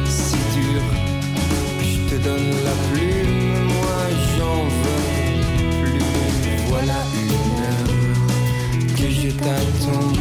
si 0.09 0.37
dur 0.57 0.83
je 1.81 1.99
te 2.11 2.23
donne 2.23 2.51
la 2.69 2.77
plume, 2.89 3.65
moi 3.81 4.01
j'en 4.37 4.63
veux 4.83 5.05
plus. 5.83 6.05
Voilà 6.69 6.99
une 7.25 7.59
heure 7.67 7.95
que 8.97 9.09
je 9.11 9.31
t'attends. 9.31 10.13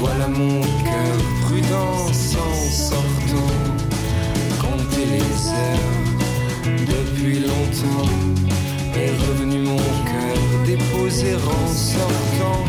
Voilà 0.00 0.26
mon 0.26 0.60
cœur 0.60 1.16
prudent 1.42 2.08
en 2.08 2.12
sortant. 2.12 3.52
Compter 4.60 5.06
les 5.06 5.48
heures 5.48 5.91
depuis 6.64 7.40
longtemps. 7.40 8.08
Est 8.94 9.16
revenu 9.28 9.58
mon 9.58 9.76
cœur 9.76 10.64
déposé 10.66 11.34
en 11.34 11.66
sortant. 11.68 12.61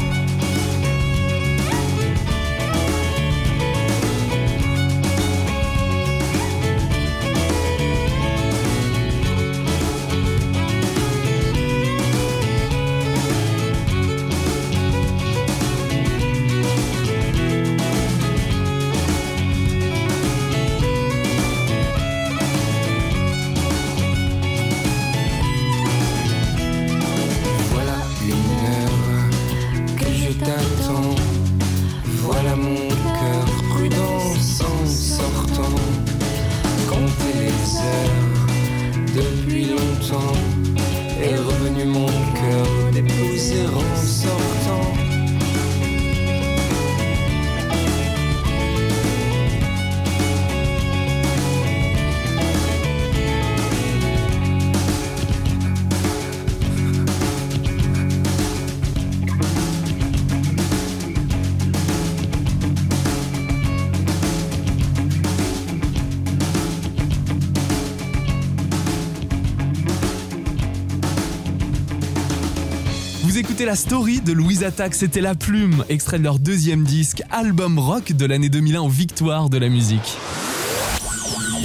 Écoutez 73.63 73.71
la 73.71 73.75
story 73.77 74.19
de 74.19 74.33
Louise 74.33 74.65
Attaque, 74.65 74.93
c'était 74.93 75.21
La 75.21 75.35
Plume, 75.35 75.85
extrait 75.87 76.19
de 76.19 76.23
leur 76.25 76.37
deuxième 76.37 76.83
disque, 76.83 77.23
album 77.31 77.79
rock 77.79 78.11
de 78.11 78.25
l'année 78.25 78.49
2001 78.49 78.81
en 78.81 78.87
victoire 78.89 79.49
de 79.49 79.57
la 79.57 79.69
musique. 79.69 80.17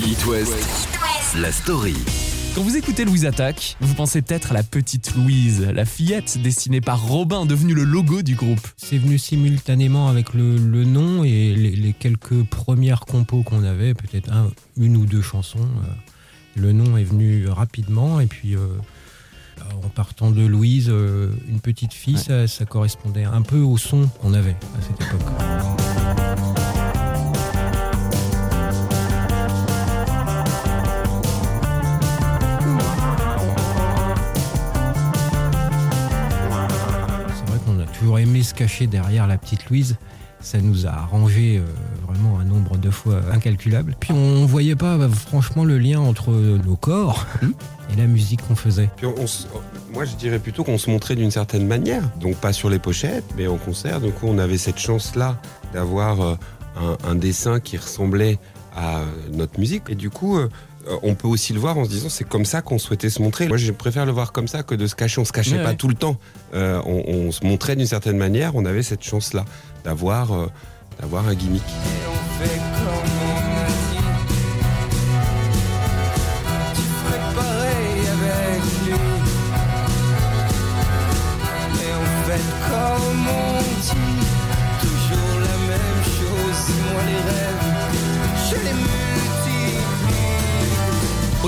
It 0.06 0.24
West, 0.26 0.54
la 1.40 1.50
story. 1.50 1.96
Quand 2.54 2.62
vous 2.62 2.76
écoutez 2.76 3.04
Louise 3.04 3.26
Attaque, 3.26 3.76
vous 3.80 3.94
pensez 3.94 4.22
peut-être 4.22 4.52
à 4.52 4.54
la 4.54 4.62
petite 4.62 5.16
Louise, 5.16 5.66
la 5.74 5.84
fillette 5.84 6.38
dessinée 6.40 6.80
par 6.80 7.02
Robin, 7.04 7.46
devenue 7.46 7.74
le 7.74 7.82
logo 7.82 8.22
du 8.22 8.36
groupe. 8.36 8.64
C'est 8.76 8.98
venu 8.98 9.18
simultanément 9.18 10.06
avec 10.06 10.34
le, 10.34 10.56
le 10.56 10.84
nom 10.84 11.24
et 11.24 11.52
les, 11.56 11.72
les 11.74 11.92
quelques 11.94 12.44
premières 12.44 13.00
compos 13.00 13.42
qu'on 13.42 13.64
avait, 13.64 13.94
peut-être 13.94 14.30
un- 14.32 14.52
une 14.76 14.96
ou 14.96 15.04
deux 15.04 15.22
chansons. 15.22 15.58
euh, 15.58 15.92
le 16.54 16.70
nom 16.72 16.96
est 16.96 17.04
venu 17.04 17.48
rapidement 17.48 18.20
et 18.20 18.26
puis 18.26 18.54
euh, 18.54 18.60
en 19.84 19.88
partant 19.88 20.30
de 20.30 20.44
Louise, 20.44 20.88
euh, 20.88 21.30
une 21.48 21.60
petite 21.60 21.92
fille, 21.92 22.18
ça, 22.18 22.46
ça 22.46 22.64
correspondait 22.64 23.24
un 23.24 23.42
peu 23.42 23.58
au 23.58 23.76
son 23.76 24.08
qu'on 24.20 24.34
avait 24.34 24.56
à 24.78 24.82
cette 24.82 25.00
époque. 25.00 25.20
C'est 37.34 37.48
vrai 37.48 37.58
qu'on 37.66 37.80
a 37.80 37.86
toujours 37.86 38.18
aimé 38.18 38.42
se 38.42 38.54
cacher 38.54 38.86
derrière 38.86 39.26
la 39.26 39.38
petite 39.38 39.68
Louise. 39.68 39.96
Ça 40.40 40.58
nous 40.60 40.86
a 40.86 40.90
arrangé 40.90 41.58
euh, 41.58 41.62
vraiment 42.06 42.38
un 42.38 42.44
nombre 42.44 42.76
de 42.76 42.90
fois 42.90 43.20
incalculable. 43.32 43.96
Puis 43.98 44.12
on 44.12 44.46
voyait 44.46 44.76
pas 44.76 44.96
bah, 44.96 45.08
franchement 45.08 45.64
le 45.64 45.78
lien 45.78 45.98
entre 46.00 46.30
nos 46.30 46.76
corps 46.76 47.26
et 47.92 47.96
la 47.96 48.06
musique 48.06 48.46
qu'on 48.46 48.54
faisait. 48.54 48.88
Puis 48.96 49.06
on- 49.06 49.14
on 49.18 49.26
se- 49.26 49.46
moi, 49.92 50.04
je 50.04 50.14
dirais 50.14 50.38
plutôt 50.38 50.62
qu'on 50.64 50.78
se 50.78 50.90
montrait 50.90 51.16
d'une 51.16 51.30
certaine 51.32 51.66
manière. 51.66 52.02
Donc, 52.20 52.36
pas 52.36 52.52
sur 52.52 52.70
les 52.70 52.78
pochettes, 52.78 53.24
mais 53.36 53.46
en 53.48 53.56
concert. 53.56 54.00
Donc, 54.00 54.14
on 54.22 54.38
avait 54.38 54.58
cette 54.58 54.78
chance-là 54.78 55.40
d'avoir 55.72 56.20
euh, 56.20 56.34
un, 56.80 57.10
un 57.10 57.14
dessin 57.16 57.58
qui 57.58 57.76
ressemblait 57.76 58.38
à 58.76 59.00
notre 59.32 59.58
musique. 59.58 59.82
Et 59.88 59.94
du 59.96 60.08
coup, 60.08 60.38
euh, 60.38 60.48
euh, 60.88 60.96
on 61.02 61.14
peut 61.14 61.26
aussi 61.26 61.52
le 61.52 61.58
voir 61.58 61.76
en 61.78 61.84
se 61.84 61.90
disant 61.90 62.08
c'est 62.08 62.24
comme 62.28 62.44
ça 62.44 62.62
qu'on 62.62 62.78
souhaitait 62.78 63.10
se 63.10 63.20
montrer. 63.20 63.48
Moi, 63.48 63.56
je 63.56 63.72
préfère 63.72 64.06
le 64.06 64.12
voir 64.12 64.30
comme 64.32 64.46
ça 64.46 64.62
que 64.62 64.74
de 64.76 64.86
se 64.86 64.94
cacher. 64.94 65.20
On 65.20 65.24
se 65.24 65.32
cachait 65.32 65.56
Ouais, 65.56 65.62
pas 65.64 65.70
ouais. 65.70 65.76
tout 65.76 65.88
le 65.88 65.94
temps. 65.94 66.16
Euh, 66.54 66.80
on, 66.86 67.02
on 67.08 67.32
se 67.32 67.44
montrait 67.44 67.74
d'une 67.74 67.86
certaine 67.86 68.16
manière. 68.18 68.54
On 68.54 68.64
avait 68.64 68.82
cette 68.84 69.02
chance-là 69.02 69.44
d'avoir 69.84 70.32
euh, 70.32 70.46
d'avoir 71.00 71.26
un 71.28 71.34
gimmick. 71.34 71.64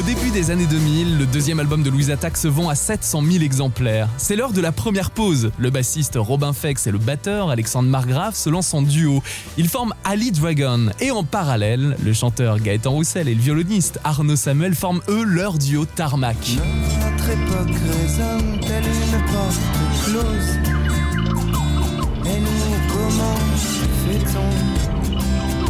Au 0.01 0.03
début 0.03 0.31
des 0.31 0.51
années 0.51 0.65
2000, 0.65 1.19
le 1.19 1.27
deuxième 1.27 1.61
album 1.61 1.83
de 1.83 1.91
Louise 1.91 2.11
Attaque 2.11 2.39
se 2.39 2.49
vend 2.49 2.71
à 2.71 2.75
700 2.75 3.23
000 3.23 3.45
exemplaires. 3.45 4.09
C'est 4.17 4.35
l'heure 4.35 4.55
de 4.55 4.63
la 4.63 4.73
première 4.73 5.11
pause. 5.11 5.51
Le 5.59 5.69
bassiste 5.69 6.15
Robin 6.17 6.55
Fex 6.55 6.87
et 6.87 6.91
le 6.91 6.97
batteur 6.97 7.51
Alexandre 7.51 7.91
Margrave 7.91 8.35
se 8.35 8.49
lancent 8.49 8.73
en 8.73 8.81
duo. 8.81 9.23
Ils 9.59 9.69
forment 9.69 9.93
Ali 10.05 10.33
Dragon. 10.33 10.87
Et 11.01 11.11
en 11.11 11.23
parallèle, 11.23 11.99
le 12.03 12.15
chanteur 12.15 12.61
Gaëtan 12.61 12.93
Roussel 12.93 13.29
et 13.29 13.35
le 13.35 13.43
violoniste 13.43 14.01
Arnaud 14.03 14.37
Samuel 14.37 14.75
forment 14.75 15.03
eux 15.11 15.23
leur 15.23 15.59
duo 15.59 15.85
Tarmac. 15.85 16.39
Et 16.49 16.57
nous, 22.41 22.75
comment 22.89 23.37
fait-on? 24.09 24.51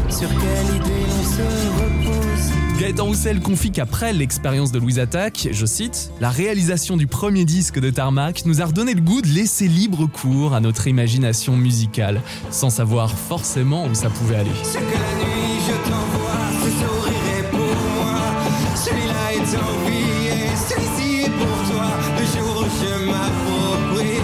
Sur 0.09 0.29
quelle 0.29 0.77
idée 0.77 1.05
l'on 1.09 1.25
se 1.25 1.43
repose? 1.83 2.40
Gaëtan 2.81 3.05
Roussel 3.05 3.41
confie 3.41 3.71
qu'après 3.71 4.15
l'expérience 4.15 4.73
de 4.73 4.79
Louise 4.79 4.99
Attaque, 4.99 5.49
je 5.53 5.67
cite, 5.67 6.11
la 6.19 6.31
réalisation 6.31 6.97
du 6.97 7.07
premier 7.07 7.45
disque 7.45 7.79
de 7.79 7.91
Tarmac 7.91 8.47
nous 8.47 8.63
a 8.63 8.65
redonné 8.65 8.95
le 8.95 9.03
goût 9.03 9.21
de 9.21 9.27
laisser 9.27 9.69
libre 9.69 10.07
cours 10.07 10.55
à 10.55 10.61
notre 10.61 10.87
imagination 10.87 11.59
musicale, 11.59 12.23
sans 12.51 12.71
savoir 12.71 13.11
forcément 13.11 13.85
où 13.85 13.93
ça 13.93 14.09
pouvait 14.09 14.37
aller. 14.37 14.51
Celui-là 18.77 19.33
est 19.35 19.45
celui-ci 20.57 21.21
est 21.21 21.29
pour 21.29 21.59
toi. 21.71 21.85
Le 22.19 22.25
jour 22.25 22.63
où 22.63 22.69
je 22.81 23.05
m'approprie 23.05 24.21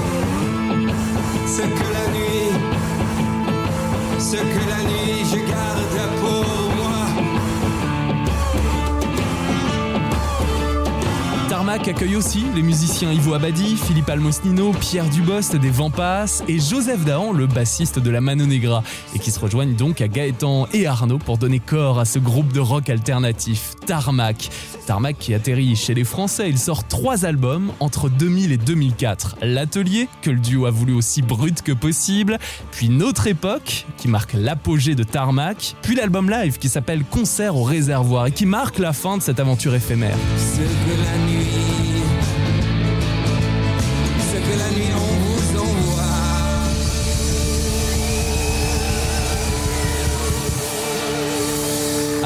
Accueille 11.76 12.16
aussi 12.16 12.42
les 12.54 12.62
musiciens 12.62 13.12
Ivo 13.12 13.34
Abadi, 13.34 13.76
Philippe 13.76 14.08
Almosnino, 14.08 14.72
Pierre 14.72 15.08
Dubost 15.08 15.54
des 15.54 15.70
Vampas 15.70 16.42
et 16.48 16.58
Joseph 16.58 17.04
Dahan, 17.04 17.32
le 17.32 17.46
bassiste 17.46 18.00
de 18.00 18.10
la 18.10 18.20
Mano 18.20 18.44
Negra, 18.44 18.82
et 19.14 19.20
qui 19.20 19.30
se 19.30 19.38
rejoignent 19.38 19.76
donc 19.76 20.00
à 20.00 20.08
Gaëtan 20.08 20.66
et 20.72 20.86
Arnaud 20.86 21.18
pour 21.18 21.38
donner 21.38 21.60
corps 21.60 22.00
à 22.00 22.04
ce 22.04 22.18
groupe 22.18 22.52
de 22.52 22.58
rock 22.58 22.90
alternatif, 22.90 23.74
Tarmac. 23.86 24.48
Tarmac 24.86 25.16
qui 25.18 25.32
atterrit 25.32 25.76
chez 25.76 25.94
les 25.94 26.02
Français, 26.02 26.48
il 26.48 26.58
sort 26.58 26.88
trois 26.88 27.24
albums 27.24 27.70
entre 27.78 28.08
2000 28.08 28.52
et 28.52 28.56
2004. 28.56 29.36
L'Atelier, 29.42 30.08
que 30.22 30.30
le 30.30 30.40
duo 30.40 30.66
a 30.66 30.70
voulu 30.70 30.92
aussi 30.92 31.22
brut 31.22 31.62
que 31.62 31.72
possible, 31.72 32.38
puis 32.72 32.88
Notre 32.88 33.28
Époque, 33.28 33.86
qui 33.96 34.08
marque 34.08 34.32
l'apogée 34.32 34.96
de 34.96 35.04
Tarmac, 35.04 35.76
puis 35.82 35.94
l'album 35.94 36.30
live 36.30 36.58
qui 36.58 36.68
s'appelle 36.68 37.04
Concert 37.04 37.54
au 37.54 37.62
réservoir 37.62 38.26
et 38.26 38.32
qui 38.32 38.46
marque 38.46 38.78
la 38.78 38.92
fin 38.92 39.18
de 39.18 39.22
cette 39.22 39.38
aventure 39.38 39.74
éphémère. 39.74 40.16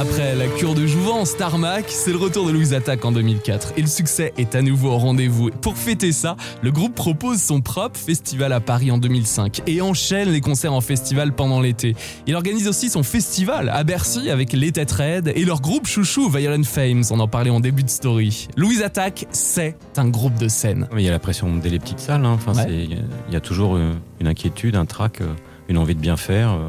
Après 0.01 0.35
la 0.35 0.47
cure 0.47 0.75
de 0.75 0.87
jouvence, 0.87 1.37
Tarmac, 1.37 1.85
c'est 1.89 2.11
le 2.13 2.17
retour 2.17 2.47
de 2.47 2.53
Louise 2.53 2.73
Attaque 2.73 3.05
en 3.05 3.13
2004 3.13 3.75
et 3.77 3.83
le 3.83 3.87
succès 3.87 4.33
est 4.39 4.55
à 4.55 4.63
nouveau 4.63 4.89
au 4.93 4.97
rendez-vous. 4.97 5.51
Pour 5.51 5.77
fêter 5.77 6.13
ça, 6.13 6.37
le 6.63 6.71
groupe 6.73 6.95
propose 6.95 7.39
son 7.43 7.61
propre 7.61 7.99
festival 8.01 8.55
à 8.55 8.61
Paris 8.61 8.91
en 8.91 8.97
2005 8.97 9.61
et 9.67 9.83
enchaîne 9.83 10.31
les 10.31 10.41
concerts 10.41 10.73
en 10.73 10.81
festival 10.81 11.33
pendant 11.35 11.61
l'été. 11.61 11.97
Il 12.27 12.35
organise 12.35 12.67
aussi 12.67 12.89
son 12.89 13.03
festival 13.03 13.69
à 13.69 13.85
Bercy 13.85 14.31
avec 14.31 14.55
les 14.55 14.73
Têtes 14.73 14.93
Raides 14.93 15.33
et 15.35 15.45
leur 15.45 15.61
groupe 15.61 15.87
chouchou 15.87 16.31
Violent 16.31 16.63
Fames, 16.65 17.03
on 17.11 17.21
en 17.21 17.29
parlait 17.29 17.51
en 17.51 17.61
début 17.61 17.85
de 17.85 17.91
story. 17.91 18.49
Louise 18.57 18.81
Attaque, 18.83 19.27
c'est 19.33 19.77
un 19.99 20.09
groupe 20.09 20.37
de 20.39 20.49
scène. 20.49 20.89
Il 20.97 21.03
y 21.03 21.09
a 21.09 21.13
la 21.13 21.19
pression 21.19 21.55
dès 21.57 21.69
les 21.69 21.79
petites 21.79 22.01
salles. 22.01 22.25
hein. 22.25 22.39
Enfin, 22.43 22.55
Ouais. 22.55 22.63
c'est- 22.67 22.85
il 22.85 22.91
y 22.91 22.95
a- 22.95 23.03
il 23.29 23.35
y 23.35 23.37
a 23.37 23.41
toujours 23.41 23.77
euh, 23.77 23.93
une 24.19 24.29
inquiétude, 24.29 24.77
un 24.77 24.87
trac, 24.87 25.21
euh, 25.21 25.27
une 25.69 25.77
envie 25.77 25.95
de 25.95 26.01
bien 26.01 26.17
faire. 26.17 26.53
euh. 26.53 26.69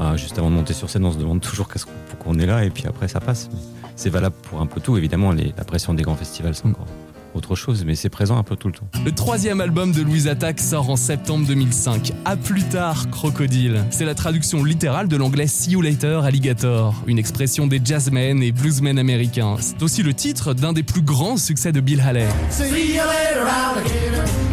Ah, 0.00 0.16
juste 0.16 0.38
avant 0.38 0.48
de 0.50 0.54
monter 0.54 0.74
sur 0.74 0.88
scène, 0.88 1.04
on 1.04 1.10
se 1.12 1.18
demande 1.18 1.40
toujours 1.40 1.68
qu'est-ce 1.68 1.84
qu'on- 1.86 1.92
pourquoi 2.18 2.34
on 2.34 2.38
est 2.38 2.46
là, 2.46 2.64
et 2.64 2.70
puis 2.70 2.84
après 2.86 3.08
ça 3.08 3.20
passe. 3.20 3.48
C'est 3.96 4.10
valable 4.10 4.36
pour 4.42 4.60
un 4.60 4.66
peu 4.66 4.80
tout. 4.80 4.96
Évidemment, 4.96 5.32
les- 5.32 5.52
la 5.56 5.64
pression 5.64 5.94
des 5.94 6.02
grands 6.02 6.14
festivals, 6.16 6.54
c'est 6.54 6.66
encore 6.66 6.86
autre 7.34 7.54
chose, 7.54 7.84
mais 7.84 7.94
c'est 7.94 8.08
présent 8.08 8.36
un 8.38 8.42
peu 8.42 8.56
tout 8.56 8.68
le 8.68 8.74
temps. 8.74 8.86
Le 9.04 9.12
troisième 9.12 9.60
album 9.60 9.92
de 9.92 10.02
Louise 10.02 10.26
Attaque 10.28 10.58
sort 10.60 10.88
en 10.90 10.96
septembre 10.96 11.46
2005. 11.46 12.12
À 12.24 12.36
plus 12.36 12.62
tard, 12.64 13.10
Crocodile. 13.10 13.84
C'est 13.90 14.04
la 14.06 14.14
traduction 14.14 14.64
littérale 14.64 15.08
de 15.08 15.16
l'anglais 15.16 15.46
See 15.46 15.72
You 15.72 15.82
Later, 15.82 16.22
Alligator, 16.24 16.94
une 17.06 17.18
expression 17.18 17.66
des 17.66 17.80
jazzmen 17.84 18.42
et 18.42 18.50
bluesmen 18.50 18.98
américains. 18.98 19.56
C'est 19.60 19.82
aussi 19.82 20.02
le 20.02 20.14
titre 20.14 20.54
d'un 20.54 20.72
des 20.72 20.82
plus 20.82 21.02
grands 21.02 21.36
succès 21.36 21.70
de 21.70 21.80
Bill 21.80 22.00
Haley. 22.00 22.26
See 22.50 22.64
you 22.64 22.70
later, 22.96 23.46
alligator. 23.46 24.47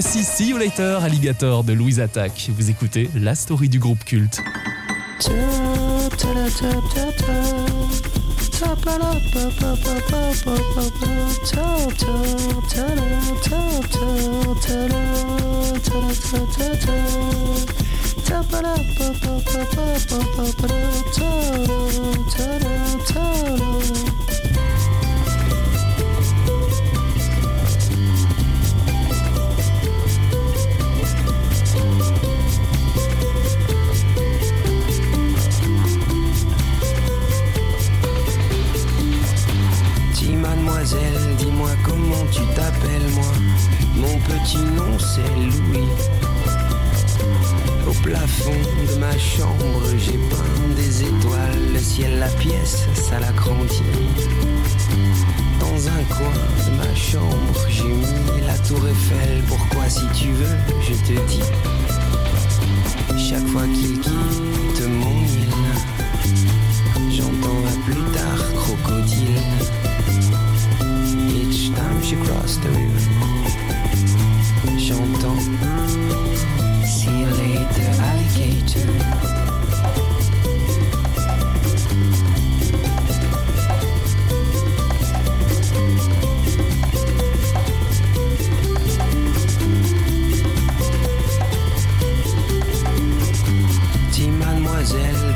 Voici 0.00 0.22
See 0.22 0.50
You 0.50 0.58
Alligator 1.02 1.64
de 1.64 1.72
Louise 1.72 1.98
Attaque. 1.98 2.50
Vous 2.56 2.70
écoutez 2.70 3.10
la 3.16 3.34
story 3.34 3.68
du 3.68 3.80
groupe 3.80 4.04
culte. 4.04 4.40
Dis-moi 41.38 41.70
comment 41.84 42.24
tu 42.30 42.42
t'appelles 42.54 43.08
moi. 43.14 43.32
Mon 43.96 44.18
petit 44.20 44.58
nom 44.58 44.98
c'est 44.98 45.34
Louis. 45.36 45.88
Au 47.86 47.92
plafond 48.02 48.52
de 48.52 48.98
ma 48.98 49.16
chambre, 49.18 49.82
j'ai 49.98 50.18
peint 50.30 50.74
des 50.76 51.02
étoiles. 51.02 51.72
Le 51.72 51.78
ciel, 51.78 52.18
la 52.18 52.28
pièce, 52.28 52.86
ça 52.94 53.18
l'agrandit. 53.18 53.82
Dans 55.60 55.88
un 55.88 56.04
coin 56.14 56.32
de 56.66 56.76
ma 56.76 56.94
chambre, 56.94 57.66
j'ai 57.68 57.84
mis 57.84 58.46
la 58.46 58.56
tour 58.58 58.80
Eiffel. 58.86 59.42
Pourquoi, 59.48 59.88
si 59.88 60.06
tu 60.14 60.28
veux, 60.32 60.56
je 60.82 60.94
te 60.94 61.20
dis. 61.26 61.42
Chaque 63.18 63.46
fois 63.48 63.64
qu'il 63.74 64.00
quitte 64.00 64.88
mon 64.88 65.22
île, 65.24 65.48
j'entends 67.10 67.62
à 67.66 67.84
plus 67.84 68.02
tard 68.12 68.54
crocodile. 68.54 69.37
She 72.08 72.16
crossed 72.16 72.62
the 72.62 72.70
river, 72.70 73.00
j'entends 74.78 75.44
See 76.86 77.10
you 77.10 77.26
later, 77.26 77.90
alligator. 78.00 78.88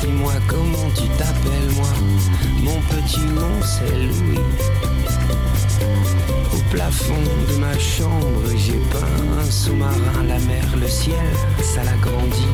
Dis-moi 0.01 0.33
comment 0.49 0.91
tu 0.97 1.07
t'appelles 1.17 1.71
moi. 1.77 1.93
Mon 2.63 2.81
petit 2.81 3.27
de 7.49 7.57
ma 7.59 7.79
chambre, 7.79 8.43
j'ai 8.57 8.81
peint 8.91 9.41
un 9.41 9.51
sous-marin, 9.51 10.23
la 10.27 10.39
mer, 10.41 10.65
le 10.81 10.89
ciel, 10.89 11.17
ça 11.63 11.85
l'agrandit. 11.85 12.49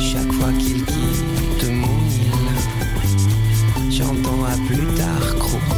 Chaque 0.00 0.32
fois 0.32 0.52
qu'il 0.58 0.84
quitte 0.84 1.70
mon 1.70 1.98
île, 2.08 3.90
j'entends 3.90 4.44
à 4.44 4.56
plus 4.66 4.86
tard 4.94 5.36
crocodile. 5.38 5.73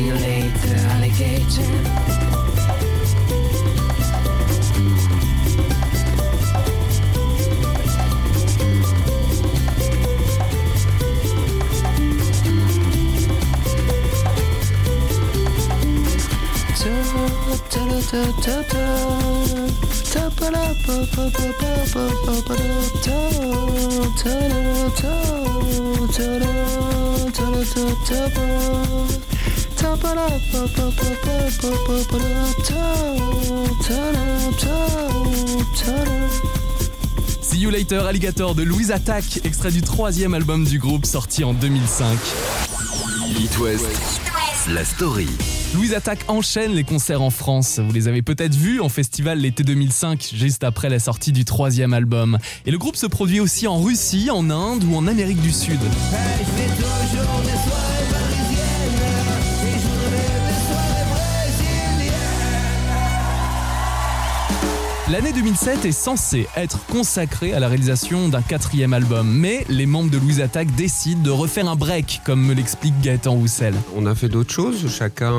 See 0.00 0.06
you 0.06 0.14
later, 0.14 0.76
alligator. 0.94 2.10
See 37.40 37.58
You 37.58 37.70
Later 37.70 38.04
Alligator 38.06 38.54
de 38.54 38.62
Louise 38.62 38.90
Attack, 38.90 39.40
extrait 39.44 39.70
du 39.70 39.80
troisième 39.80 40.34
album 40.34 40.64
du 40.64 40.78
groupe 40.78 41.06
sorti 41.06 41.44
en 41.44 41.54
2005. 41.54 42.18
It 43.38 43.58
West, 43.58 43.86
la 44.68 44.84
story. 44.84 45.28
Louise 45.74 45.94
Attack 45.94 46.26
enchaîne 46.28 46.72
les 46.72 46.84
concerts 46.84 47.22
en 47.22 47.30
France. 47.30 47.78
Vous 47.78 47.92
les 47.92 48.06
avez 48.06 48.20
peut-être 48.20 48.54
vus 48.54 48.80
en 48.80 48.90
festival 48.90 49.38
l'été 49.38 49.62
2005, 49.62 50.32
juste 50.34 50.62
après 50.62 50.90
la 50.90 50.98
sortie 50.98 51.32
du 51.32 51.46
troisième 51.46 51.94
album. 51.94 52.36
Et 52.66 52.70
le 52.70 52.76
groupe 52.76 52.96
se 52.96 53.06
produit 53.06 53.40
aussi 53.40 53.66
en 53.66 53.80
Russie, 53.80 54.28
en 54.30 54.50
Inde 54.50 54.84
ou 54.84 54.94
en 54.94 55.06
Amérique 55.06 55.40
du 55.40 55.52
Sud. 55.52 55.80
Hey, 56.12 57.79
L'année 65.10 65.32
2007 65.32 65.86
est 65.86 65.92
censée 65.92 66.46
être 66.56 66.86
consacrée 66.86 67.52
à 67.52 67.58
la 67.58 67.66
réalisation 67.66 68.28
d'un 68.28 68.42
quatrième 68.42 68.92
album, 68.92 69.28
mais 69.28 69.64
les 69.68 69.86
membres 69.86 70.08
de 70.10 70.18
Louise 70.18 70.40
Attack 70.40 70.72
décident 70.76 71.20
de 71.20 71.30
refaire 71.30 71.68
un 71.68 71.74
break, 71.74 72.20
comme 72.24 72.40
me 72.46 72.54
l'explique 72.54 72.94
Gaëtan 73.00 73.32
Roussel. 73.32 73.74
On 73.96 74.06
a 74.06 74.14
fait 74.14 74.28
d'autres 74.28 74.52
choses. 74.52 74.88
Chacun 74.88 75.32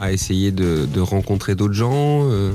a, 0.00 0.10
essayé 0.10 0.52
de, 0.52 1.00
rencontrer 1.00 1.54
d'autres 1.54 1.74
gens, 1.74 2.22
euh, 2.30 2.52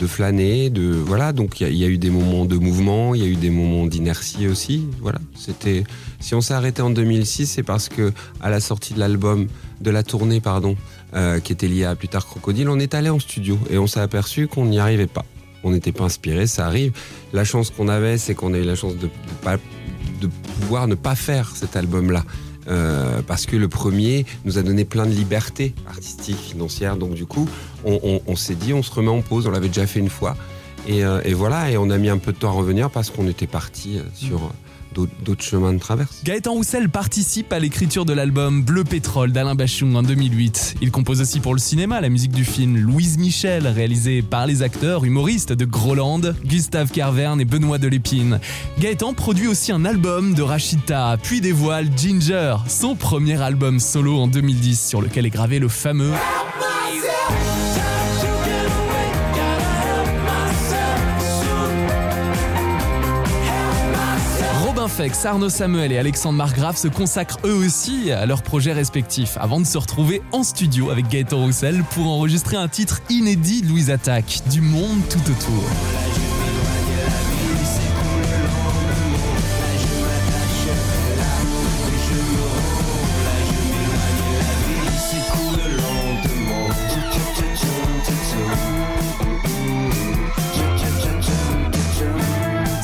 de 0.00 0.06
flâner, 0.06 0.70
de 0.70 0.92
voilà. 0.92 1.32
Donc 1.32 1.60
il 1.60 1.64
y 1.64 1.66
a- 1.66 1.70
il 1.70 1.76
y, 1.76 1.84
a 1.84 1.88
eu 1.88 1.98
des 1.98 2.10
moments 2.10 2.44
de 2.44 2.56
mouvement, 2.56 3.16
il 3.16 3.22
y 3.22 3.24
a 3.24 3.28
eu 3.28 3.34
des 3.34 3.50
moments 3.50 3.86
d'inertie 3.86 4.46
aussi. 4.46 4.86
Voilà. 5.00 5.18
C'était. 5.34 5.82
Si 6.20 6.36
on 6.36 6.40
s'est 6.40 6.54
arrêté 6.54 6.82
en 6.82 6.90
2006, 6.90 7.46
c'est 7.46 7.64
parce 7.64 7.88
que 7.88 8.12
à 8.40 8.48
la 8.48 8.60
sortie 8.60 8.94
de 8.94 9.00
l'album, 9.00 9.48
de 9.80 9.90
la 9.90 10.04
tournée, 10.04 10.40
pardon, 10.40 10.76
euh, 11.14 11.40
qui 11.40 11.52
était 11.52 11.66
liée 11.68 11.84
à 11.84 11.96
plus 11.96 12.08
tard 12.08 12.26
Crocodile, 12.26 12.68
on 12.68 12.78
est 12.78 12.94
allé 12.94 13.08
en 13.10 13.18
studio 13.18 13.58
et 13.70 13.78
on 13.78 13.88
s'est 13.88 14.00
aperçu 14.00 14.46
qu'on 14.46 14.66
n'y 14.66 14.78
arrivait 14.78 15.08
pas. 15.08 15.24
On 15.64 15.70
n'était 15.70 15.92
pas 15.92 16.04
inspiré, 16.04 16.46
ça 16.46 16.66
arrive. 16.66 16.92
La 17.32 17.44
chance 17.44 17.70
qu'on 17.70 17.88
avait, 17.88 18.16
c'est 18.18 18.34
qu'on 18.34 18.54
a 18.54 18.58
eu 18.58 18.64
la 18.64 18.74
chance 18.76 18.96
de, 18.96 19.08
pas- 19.42 19.58
de 20.20 20.28
pouvoir 20.60 20.86
ne 20.88 20.94
pas 20.94 21.14
faire 21.14 21.52
cet 21.56 21.76
album-là. 21.76 22.24
Euh, 22.68 23.22
parce 23.26 23.46
que 23.46 23.56
le 23.56 23.66
premier 23.66 24.26
nous 24.44 24.58
a 24.58 24.62
donné 24.62 24.84
plein 24.84 25.06
de 25.06 25.10
liberté 25.12 25.74
artistique, 25.88 26.36
financière. 26.36 26.96
Donc 26.96 27.14
du 27.14 27.24
coup, 27.24 27.48
on, 27.84 28.36
s'est 28.36 28.54
dit, 28.56 28.74
on 28.74 28.82
se 28.82 28.92
remet 28.92 29.08
en 29.08 29.22
pause. 29.22 29.46
On 29.46 29.50
l'avait 29.50 29.68
déjà 29.68 29.86
fait 29.86 30.00
une 30.00 30.10
fois. 30.10 30.36
Et, 30.86 31.04
euh, 31.04 31.20
et 31.24 31.32
voilà, 31.34 31.70
et 31.70 31.76
on 31.78 31.88
a 31.90 31.96
mis 31.98 32.08
un 32.10 32.18
peu 32.18 32.32
de 32.32 32.38
temps 32.38 32.48
à 32.50 32.52
revenir 32.52 32.90
parce 32.90 33.10
qu'on 33.10 33.26
était 33.26 33.46
parti 33.46 33.98
euh, 33.98 34.02
sur 34.14 34.52
d'autres 35.24 35.44
chemins 35.44 35.72
de 35.72 35.78
traverse. 35.78 36.22
Gaëtan 36.24 36.52
Roussel 36.52 36.88
participe 36.88 37.52
à 37.52 37.58
l'écriture 37.58 38.04
de 38.04 38.12
l'album 38.12 38.62
Bleu 38.62 38.84
Pétrole 38.84 39.32
d'Alain 39.32 39.54
Bachung 39.54 39.94
en 39.96 40.02
2008. 40.02 40.76
Il 40.80 40.90
compose 40.90 41.20
aussi 41.20 41.40
pour 41.40 41.54
le 41.54 41.58
cinéma 41.58 42.00
la 42.00 42.08
musique 42.08 42.32
du 42.32 42.44
film 42.44 42.76
Louise 42.76 43.18
Michel, 43.18 43.66
réalisé 43.66 44.22
par 44.22 44.46
les 44.46 44.62
acteurs 44.62 45.04
humoristes 45.04 45.52
de 45.52 45.64
Groland, 45.64 46.20
Gustave 46.44 46.90
Carverne 46.90 47.40
et 47.40 47.44
Benoît 47.44 47.78
Delépine. 47.78 48.40
Gaëtan 48.78 49.14
produit 49.14 49.48
aussi 49.48 49.72
un 49.72 49.84
album 49.84 50.34
de 50.34 50.42
Rachita, 50.42 51.16
puis 51.22 51.40
dévoile 51.40 51.88
Ginger, 51.96 52.56
son 52.66 52.94
premier 52.94 53.40
album 53.40 53.80
solo 53.80 54.18
en 54.18 54.26
2010 54.26 54.88
sur 54.88 55.02
lequel 55.02 55.26
est 55.26 55.30
gravé 55.30 55.58
le 55.58 55.68
fameux 55.68 56.12
Arnaud 65.24 65.48
Samuel 65.48 65.92
et 65.92 65.98
Alexandre 65.98 66.36
Margrave 66.38 66.76
se 66.76 66.88
consacrent 66.88 67.38
eux 67.44 67.54
aussi 67.54 68.10
à 68.10 68.26
leurs 68.26 68.42
projets 68.42 68.72
respectifs 68.72 69.36
avant 69.40 69.60
de 69.60 69.66
se 69.66 69.78
retrouver 69.78 70.22
en 70.32 70.42
studio 70.42 70.90
avec 70.90 71.08
Gaëtan 71.08 71.38
Roussel 71.38 71.84
pour 71.92 72.08
enregistrer 72.08 72.56
un 72.56 72.66
titre 72.66 73.00
inédit 73.08 73.62
Louise 73.62 73.90
Attaque, 73.90 74.42
Du 74.50 74.60
monde 74.60 75.00
tout 75.08 75.30
autour. 75.30 76.17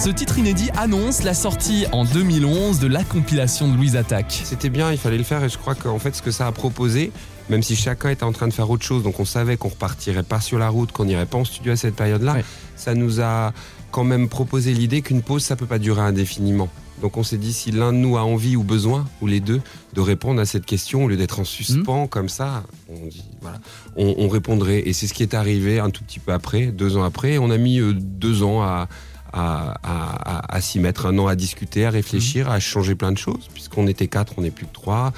Ce 0.04 0.10
titre 0.10 0.36
inédit 0.36 0.68
annonce 0.76 1.22
la 1.22 1.32
sortie 1.32 1.86
en 1.90 2.04
2011 2.04 2.78
de 2.78 2.86
la 2.88 3.02
compilation 3.04 3.72
de 3.72 3.74
Louise 3.74 3.96
Attaque. 3.96 4.38
C'était 4.44 4.68
bien, 4.68 4.92
il 4.92 4.98
fallait 4.98 5.16
le 5.16 5.24
faire 5.24 5.42
et 5.42 5.48
je 5.48 5.56
crois 5.56 5.74
qu'en 5.74 5.98
fait 5.98 6.14
ce 6.14 6.20
que 6.20 6.30
ça 6.30 6.46
a 6.46 6.52
proposé, 6.52 7.10
même 7.48 7.62
si 7.62 7.74
chacun 7.74 8.10
était 8.10 8.24
en 8.24 8.32
train 8.32 8.46
de 8.46 8.52
faire 8.52 8.68
autre 8.68 8.84
chose, 8.84 9.02
donc 9.02 9.18
on 9.18 9.24
savait 9.24 9.56
qu'on 9.56 9.70
repartirait 9.70 10.22
pas 10.22 10.42
sur 10.42 10.58
la 10.58 10.68
route, 10.68 10.92
qu'on 10.92 11.06
n'irait 11.06 11.24
pas 11.24 11.38
en 11.38 11.46
studio 11.46 11.72
à 11.72 11.76
cette 11.76 11.96
période-là, 11.96 12.36
ça 12.76 12.94
nous 12.94 13.22
a 13.22 13.54
quand 13.92 14.04
même 14.04 14.28
proposé 14.28 14.74
l'idée 14.74 15.00
qu'une 15.00 15.22
pause 15.22 15.42
ça 15.42 15.56
peut 15.56 15.64
pas 15.64 15.78
durer 15.78 16.02
indéfiniment. 16.02 16.68
Donc 17.00 17.16
on 17.16 17.22
s'est 17.22 17.38
dit 17.38 17.54
si 17.54 17.70
l'un 17.70 17.90
de 17.90 17.96
nous 17.96 18.18
a 18.18 18.24
envie 18.24 18.56
ou 18.56 18.62
besoin, 18.62 19.06
ou 19.22 19.26
les 19.26 19.40
deux, 19.40 19.62
de 19.94 20.00
répondre 20.02 20.38
à 20.38 20.44
cette 20.44 20.66
question 20.66 21.04
au 21.04 21.08
lieu 21.08 21.16
d'être 21.16 21.40
en 21.40 21.44
suspens 21.44 22.08
comme 22.08 22.28
ça, 22.28 22.64
on 22.90 23.06
dit 23.06 23.24
voilà, 23.40 23.58
on, 23.96 24.16
on 24.18 24.28
répondrait. 24.28 24.82
Et 24.86 24.92
c'est 24.92 25.06
ce 25.06 25.14
qui 25.14 25.22
est 25.22 25.32
arrivé 25.32 25.80
un 25.80 25.88
tout 25.88 26.04
petit 26.04 26.18
peu 26.18 26.32
après, 26.32 26.66
deux 26.66 26.98
ans 26.98 27.04
après. 27.04 27.38
On 27.38 27.50
a 27.50 27.56
mis 27.56 27.80
euh, 27.80 27.94
deux 27.94 28.42
ans 28.42 28.62
à 28.62 28.86
à, 29.34 29.74
à- 29.82 30.38
à- 30.38 30.56
à 30.56 30.60
s'y 30.62 30.78
mettre, 30.78 31.06
un 31.06 31.18
an 31.18 31.26
à 31.26 31.34
discuter, 31.34 31.84
à 31.84 31.90
réfléchir, 31.90 32.48
à 32.50 32.60
changer 32.60 32.94
plein 32.94 33.12
de 33.12 33.18
choses, 33.18 33.48
puisqu'on 33.52 33.86
était 33.88 34.06
quatre, 34.06 34.34
on 34.38 34.42
n'est 34.42 34.50
plus 34.52 34.64
que 34.66 34.72
trois. 34.72 35.12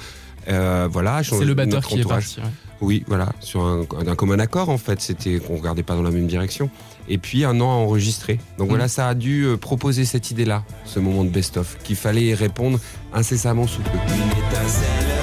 Euh, 0.49 0.87
voilà, 0.91 1.21
C'est 1.23 1.45
le 1.45 1.53
batteur 1.53 1.75
notre 1.75 1.87
qui 1.89 1.95
est 1.95 1.99
entourage. 1.99 2.23
parti. 2.35 2.41
ouais. 2.41 2.47
Oui, 2.79 3.03
voilà, 3.07 3.29
sur 3.39 3.65
un, 3.65 3.85
un 4.07 4.15
commun 4.15 4.37
accord 4.39 4.69
en 4.69 4.77
fait, 4.77 5.01
c'était 5.01 5.39
qu'on 5.39 5.57
regardait 5.57 5.81
pas 5.83 5.95
dans 5.95 6.03
la 6.03 6.11
même 6.11 6.27
direction. 6.27 6.69
Et 7.09 7.17
puis 7.17 7.43
un 7.43 7.59
an 7.59 7.69
à 7.71 7.73
enregistrer. 7.73 8.39
Donc 8.59 8.69
voilà, 8.69 8.87
ça 8.87 9.07
a 9.07 9.15
dû 9.15 9.43
euh, 9.45 9.57
proposer 9.57 10.05
cette 10.05 10.29
idée-là, 10.29 10.63
ce 10.85 10.99
moment 10.99 11.23
de 11.23 11.29
best-of, 11.29 11.77
qu'il 11.83 11.95
fallait 11.95 12.25
y 12.25 12.33
répondre 12.35 12.79
incessamment 13.13 13.65
sous 13.65 13.81
peu. 13.81 13.89
Une 14.13 14.29
étincelle 14.31 15.16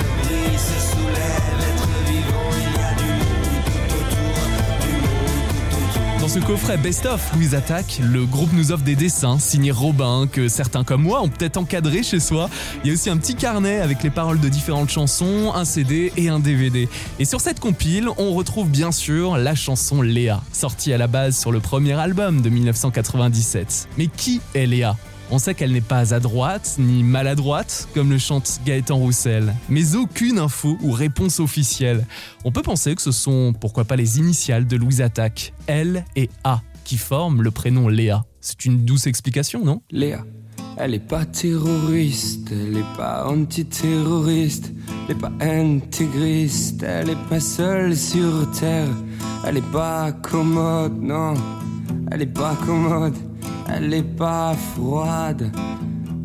Dans 6.24 6.30
ce 6.30 6.38
coffret 6.38 6.78
Best 6.78 7.04
of 7.04 7.34
Louise 7.34 7.54
Attaque, 7.54 8.00
le 8.02 8.24
groupe 8.24 8.50
nous 8.54 8.72
offre 8.72 8.82
des 8.82 8.96
dessins 8.96 9.38
signés 9.38 9.70
Robin 9.70 10.26
que 10.26 10.48
certains 10.48 10.82
comme 10.82 11.02
moi 11.02 11.20
ont 11.20 11.28
peut-être 11.28 11.58
encadrés 11.58 12.02
chez 12.02 12.18
soi. 12.18 12.48
Il 12.82 12.88
y 12.88 12.90
a 12.90 12.94
aussi 12.94 13.10
un 13.10 13.18
petit 13.18 13.34
carnet 13.34 13.80
avec 13.80 14.02
les 14.02 14.08
paroles 14.08 14.40
de 14.40 14.48
différentes 14.48 14.88
chansons, 14.88 15.52
un 15.54 15.66
CD 15.66 16.14
et 16.16 16.30
un 16.30 16.40
DVD. 16.40 16.88
Et 17.18 17.26
sur 17.26 17.42
cette 17.42 17.60
compile, 17.60 18.08
on 18.16 18.32
retrouve 18.32 18.70
bien 18.70 18.90
sûr 18.90 19.36
la 19.36 19.54
chanson 19.54 20.00
Léa, 20.00 20.40
sortie 20.50 20.94
à 20.94 20.96
la 20.96 21.08
base 21.08 21.36
sur 21.36 21.52
le 21.52 21.60
premier 21.60 21.92
album 21.92 22.40
de 22.40 22.48
1997. 22.48 23.88
Mais 23.98 24.06
qui 24.06 24.40
est 24.54 24.64
Léa? 24.64 24.96
On 25.30 25.38
sait 25.38 25.54
qu'elle 25.54 25.72
n'est 25.72 25.80
pas 25.80 26.14
à 26.14 26.20
droite 26.20 26.76
ni 26.78 27.02
maladroite, 27.02 27.88
comme 27.94 28.10
le 28.10 28.18
chante 28.18 28.60
Gaëtan 28.64 28.96
Roussel, 28.96 29.54
mais 29.68 29.94
aucune 29.94 30.38
info 30.38 30.76
ou 30.82 30.90
réponse 30.90 31.40
officielle. 31.40 32.06
On 32.44 32.52
peut 32.52 32.62
penser 32.62 32.94
que 32.94 33.02
ce 33.02 33.12
sont, 33.12 33.54
pourquoi 33.58 33.84
pas, 33.84 33.96
les 33.96 34.18
initiales 34.18 34.66
de 34.66 34.76
Louise 34.76 35.00
Attaque, 35.00 35.52
L 35.66 36.04
et 36.16 36.30
A, 36.44 36.60
qui 36.84 36.96
forment 36.96 37.42
le 37.42 37.50
prénom 37.50 37.88
Léa. 37.88 38.24
C'est 38.40 38.64
une 38.64 38.84
douce 38.84 39.06
explication, 39.06 39.64
non? 39.64 39.80
Léa. 39.90 40.24
Elle 40.76 40.94
est 40.94 40.98
pas 40.98 41.24
terroriste, 41.24 42.50
elle 42.50 42.76
est 42.76 42.96
pas 42.96 43.28
antiterroriste, 43.28 44.72
elle 45.08 45.16
est 45.16 45.20
pas 45.20 45.32
intégriste, 45.40 46.82
elle 46.82 47.10
est 47.10 47.28
pas 47.28 47.38
seule 47.38 47.96
sur 47.96 48.50
terre, 48.50 48.88
elle 49.46 49.58
est 49.58 49.70
pas 49.72 50.10
commode, 50.10 51.00
non, 51.00 51.34
elle 52.10 52.22
est 52.22 52.26
pas 52.26 52.56
commode, 52.66 53.14
elle 53.68 53.94
est 53.94 54.02
pas 54.02 54.54
froide, 54.74 55.50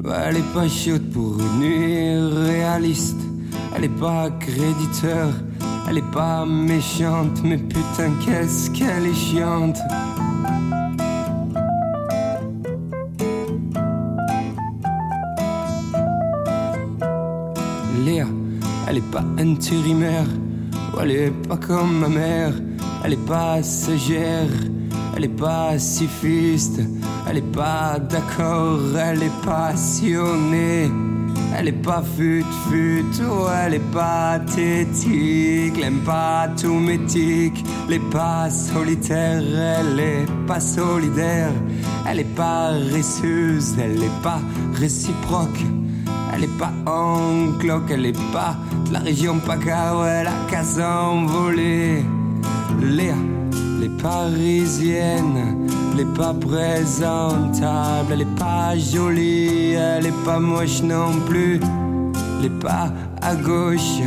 elle 0.05 0.37
est 0.37 0.53
pas 0.53 0.67
chaude 0.67 1.09
pour 1.11 1.37
une 1.39 1.59
nuit 1.59 2.17
réaliste, 2.45 3.19
elle 3.75 3.85
est 3.85 3.99
pas 3.99 4.29
créditeur, 4.39 5.29
elle 5.89 5.97
est 5.99 6.11
pas 6.11 6.45
méchante, 6.45 7.41
mais 7.43 7.57
putain 7.57 8.11
qu'est-ce 8.23 8.69
qu'elle 8.71 9.05
est 9.05 9.13
chiante. 9.13 9.79
Léa, 18.05 18.27
elle 18.87 18.97
est 18.97 19.11
pas 19.11 19.23
intérimaire, 19.37 20.27
elle 21.01 21.11
est 21.11 21.47
pas 21.47 21.57
comme 21.57 21.99
ma 21.99 22.09
mère, 22.09 22.53
elle 23.03 23.13
est 23.13 23.25
pas 23.27 23.61
sagère, 23.63 24.49
elle 25.15 25.25
est 25.25 25.27
pas 25.27 25.71
pacifiste, 25.71 26.81
elle 27.29 27.37
est 27.37 27.53
pas 27.53 27.99
d'accord, 27.99 28.79
elle 28.97 29.23
est 29.23 29.45
passionnée, 29.45 30.89
elle 31.57 31.67
est 31.67 31.83
pas 31.83 32.01
fut 32.17 32.43
fut, 32.67 33.05
ou 33.21 33.47
elle 33.63 33.75
est 33.75 33.91
pathétique, 33.91 35.73
elle 35.77 35.83
aime 35.83 36.03
pas 36.03 36.47
tout 36.59 36.79
métique, 36.79 37.63
elle 37.87 37.95
est 37.95 38.09
pas 38.11 38.49
solitaire, 38.49 39.43
elle 39.43 39.99
est 39.99 40.25
pas 40.47 40.59
solidaire, 40.59 41.51
elle 42.09 42.21
est 42.21 42.35
pas 42.35 42.69
récieuse, 42.91 43.75
elle 43.79 44.03
est 44.03 44.21
pas 44.23 44.39
réciproque. 44.73 45.63
Elle 46.33 46.43
est 46.43 46.57
pas 46.57 46.71
en 46.85 47.57
cloque, 47.59 47.91
elle 47.91 48.05
est 48.05 48.31
pas 48.31 48.55
de 48.87 48.93
la 48.93 48.99
région 48.99 49.39
PACA, 49.39 49.93
elle 50.07 50.27
a 50.27 50.31
qu'à 50.49 50.63
s'envoler. 50.63 52.05
Léa, 52.81 53.15
les 53.81 53.89
parisienne, 53.89 55.67
elle 55.99 56.07
est 56.07 56.13
pas 56.17 56.33
présentable, 56.33 58.13
elle 58.13 58.21
est 58.21 58.35
pas 58.37 58.77
jolie, 58.77 59.73
elle 59.73 60.05
est 60.05 60.23
pas 60.23 60.39
moche 60.39 60.81
non 60.81 61.11
plus. 61.27 61.59
Elle 62.39 62.45
est 62.45 62.59
pas 62.61 62.89
à 63.21 63.35
gauche, 63.35 63.99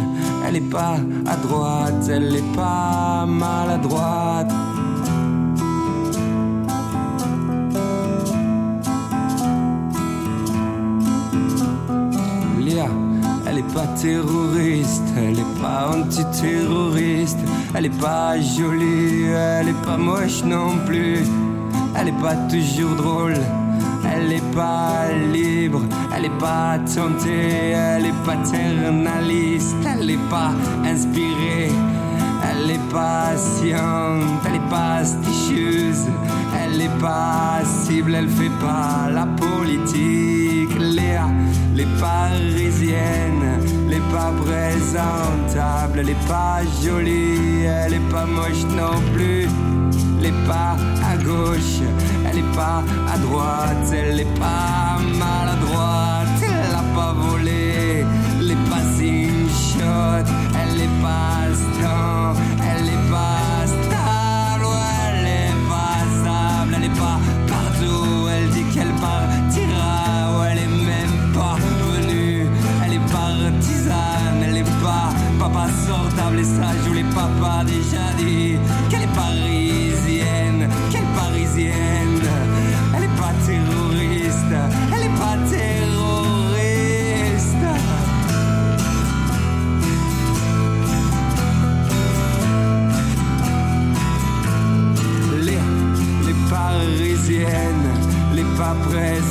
elle 0.47 0.57
est 0.57 0.71
pas 0.71 0.97
à 1.27 1.37
droite, 1.37 2.09
elle 2.09 2.35
est 2.35 2.57
pas 2.57 3.27
maladroite. 3.27 4.51
Léa, 12.59 12.87
elle 13.47 13.59
est 13.59 13.75
pas 13.75 13.87
terroriste, 14.01 15.03
elle 15.15 15.39
est 15.39 15.61
pas 15.61 15.91
antiterroriste, 15.95 17.39
elle 17.75 17.87
est 17.87 18.01
pas 18.01 18.41
jolie, 18.41 19.25
elle 19.27 19.69
est 19.69 19.83
pas 19.85 19.99
moche 19.99 20.43
non 20.45 20.71
plus, 20.87 21.19
elle 21.97 22.09
est 22.09 22.21
pas 22.21 22.37
toujours 22.51 22.95
drôle, 22.97 23.35
elle 24.05 24.33
est 24.33 24.55
pas 24.55 25.13
libre, 25.33 25.83
elle 26.15 26.27
est 26.27 26.39
pas 26.39 26.79
tentée, 26.79 27.71
elle 27.71 28.07
est 28.07 28.25
paternaliste, 28.25 29.77
elle 29.87 30.11
est 30.11 30.31
pas 30.31 30.53
inspirée. 30.85 31.71
Elle 32.45 32.71
est 32.73 32.89
patiente, 32.91 34.43
elle 34.47 34.57
est 34.57 34.69
pasticheuse, 34.69 36.07
elle 36.61 36.83
est 36.83 37.01
passible, 37.01 38.15
elle 38.15 38.29
fait 38.29 38.51
pas 38.61 39.09
la 39.11 39.27
politique. 39.27 40.77
Léa, 40.79 41.29
les 41.75 41.87
parisiennes, 42.01 43.61
elle 43.87 43.95
est 43.95 44.13
pas 44.13 44.33
présentable, 44.45 46.01
elle 46.01 46.11
est 46.11 46.29
pas 46.29 46.61
jolie, 46.83 47.65
elle 47.65 47.95
est 47.95 48.11
pas 48.11 48.27
moche 48.27 48.65
non 48.77 49.01
plus. 49.15 49.47
Elle 50.25 50.29
est 50.29 50.47
pas 50.47 50.77
à 51.05 51.17
gauche, 51.17 51.83
elle 52.31 52.39
est 52.39 52.55
pas 52.55 52.85
à 53.13 53.19
droite, 53.19 53.93
elle 53.93 54.21
est 54.21 54.39
pas 54.39 55.01
maladroite, 55.19 56.29
elle 56.41 56.75
a 56.77 56.85
pas 56.95 57.13
volé, 57.13 58.05
elle 58.39 58.53
est 58.53 58.71
pas 58.71 58.85
une 59.01 59.49
shot, 59.49 60.25
elle 60.61 60.81
est 60.81 61.03
pas 61.03 61.51
star, 61.53 62.37
elle 62.71 62.87
est 62.87 63.11
pas 63.11 63.67
stable, 63.67 64.69
elle 65.09 65.27
est 65.27 65.69
pas 65.69 65.99
stable, 66.15 66.77
elle 66.77 66.85
est 66.85 66.99
pas 67.01 67.19
partout, 67.49 68.29
elle 68.33 68.49
dit 68.51 68.65
qu'elle 68.73 68.95
partira, 69.01 70.39
ouais, 70.39 70.51
elle 70.53 70.59
est 70.59 70.87
même 70.87 71.33
pas 71.35 71.57
venue, 71.91 72.47
elle 72.85 72.93
est 72.93 73.07
partisane, 73.11 74.41
elle 74.47 74.59
est 74.59 74.71
pas 74.85 75.11
papa 75.41 75.67
sortable 75.85 76.39
et 76.39 76.45
ça 76.45 76.71
je 76.85 76.89
vous 76.89 76.95
l'ai 76.95 77.05
papa 77.13 77.65
déjà 77.65 78.13
dit, 78.19 78.57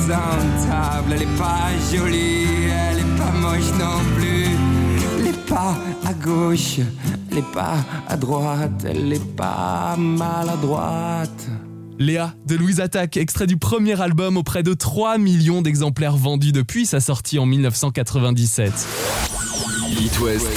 présentable, 0.06 1.12
elle 1.14 1.22
est 1.22 1.38
pas 1.38 1.70
jolie, 1.92 2.46
elle 2.70 2.98
est 2.98 3.18
pas 3.18 3.30
moche 3.32 3.70
non 3.78 3.98
plus. 4.16 4.46
Elle 5.18 5.28
est 5.28 5.46
pas 5.46 5.76
à 6.04 6.12
gauche, 6.14 6.78
elle 7.30 7.38
est 7.38 7.52
pas 7.52 7.76
à 8.08 8.16
droite, 8.16 8.84
elle 8.84 9.12
est 9.12 9.36
pas 9.36 9.96
maladroite. 9.96 11.48
Léa 11.98 12.34
de 12.46 12.56
Louise 12.56 12.80
Attaque, 12.80 13.16
extrait 13.16 13.46
du 13.46 13.56
premier 13.58 14.00
album 14.00 14.36
auprès 14.36 14.62
de 14.62 14.74
3 14.74 15.18
millions 15.18 15.62
d'exemplaires 15.62 16.16
vendus 16.16 16.52
depuis 16.52 16.86
sa 16.86 17.00
sortie 17.00 17.38
en 17.38 17.46
1997. 17.46 18.72
It 20.00 20.20
West, 20.20 20.48